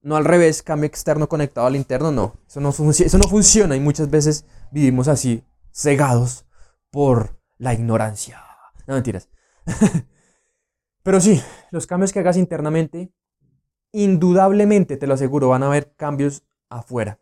no 0.00 0.16
al 0.16 0.24
revés, 0.24 0.62
cambio 0.62 0.86
externo 0.86 1.28
conectado 1.28 1.66
al 1.66 1.76
interno, 1.76 2.10
no. 2.12 2.36
Eso 2.46 2.60
no, 2.60 2.70
eso 2.70 3.18
no 3.18 3.28
funciona 3.28 3.76
y 3.76 3.80
muchas 3.80 4.10
veces 4.10 4.44
vivimos 4.70 5.08
así, 5.08 5.44
cegados 5.72 6.46
por 6.90 7.40
la 7.58 7.74
ignorancia. 7.74 8.42
No 8.86 8.94
mentiras. 8.94 9.28
Pero 11.02 11.20
sí, 11.20 11.42
los 11.70 11.86
cambios 11.86 12.12
que 12.12 12.18
hagas 12.20 12.36
internamente, 12.36 13.12
indudablemente, 13.92 14.96
te 14.96 15.06
lo 15.06 15.14
aseguro, 15.14 15.48
van 15.48 15.62
a 15.62 15.66
haber 15.66 15.94
cambios 15.94 16.44
afuera. 16.68 17.18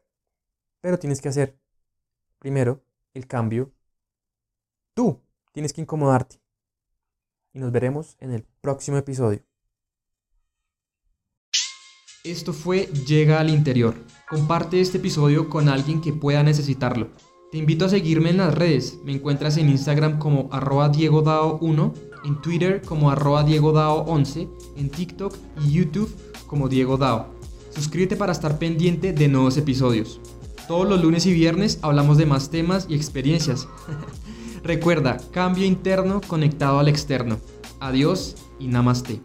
Pero 0.81 0.99
tienes 0.99 1.21
que 1.21 1.29
hacer 1.29 1.59
primero 2.39 2.85
el 3.15 3.27
cambio. 3.27 3.73
Tú 4.95 5.23
tienes 5.53 5.73
que 5.73 5.81
incomodarte. 5.81 6.41
Y 7.53 7.59
nos 7.59 7.73
veremos 7.73 8.17
en 8.21 8.33
el 8.33 8.43
próximo 8.61 8.99
episodio. 8.99 9.46
Esto 12.27 12.53
fue 12.53 12.87
Llega 13.07 13.39
al 13.39 13.51
Interior. 13.51 13.95
Comparte 14.29 14.81
este 14.81 14.99
episodio 14.99 15.49
con 15.49 15.69
alguien 15.69 16.01
que 16.01 16.13
pueda 16.13 16.43
necesitarlo. 16.43 17.11
Te 17.53 17.59
invito 17.59 17.85
a 17.85 17.89
seguirme 17.89 18.31
en 18.31 18.39
las 18.39 18.53
redes. 18.53 18.99
Me 19.05 19.13
encuentras 19.13 19.57
en 19.59 19.69
Instagram 19.69 20.19
como 20.19 20.49
arroba 20.51 20.91
diegodao1, 20.91 21.93
en 22.25 22.41
Twitter 22.43 22.83
como 22.83 23.13
arroba 23.13 23.47
diegodao11, 23.47 24.49
en 24.77 24.91
TikTok 24.91 25.37
y 25.65 25.71
YouTube 25.71 26.13
como 26.49 26.69
Diego 26.69 26.97
Dao. 26.97 27.29
Suscríbete 27.73 28.17
para 28.17 28.33
estar 28.33 28.59
pendiente 28.59 29.13
de 29.13 29.29
nuevos 29.29 29.57
episodios. 29.57 30.21
Todos 30.67 30.89
los 30.89 31.01
lunes 31.01 31.27
y 31.27 31.33
viernes 31.33 31.79
hablamos 31.83 32.19
de 32.19 32.27
más 32.27 32.51
temas 32.51 32.87
y 32.89 32.97
experiencias. 32.97 33.69
Recuerda, 34.65 35.19
cambio 35.31 35.65
interno 35.65 36.21
conectado 36.27 36.81
al 36.81 36.89
externo. 36.89 37.39
Adiós 37.79 38.35
y 38.59 38.67
namaste. 38.67 39.21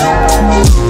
Thank 0.00 0.89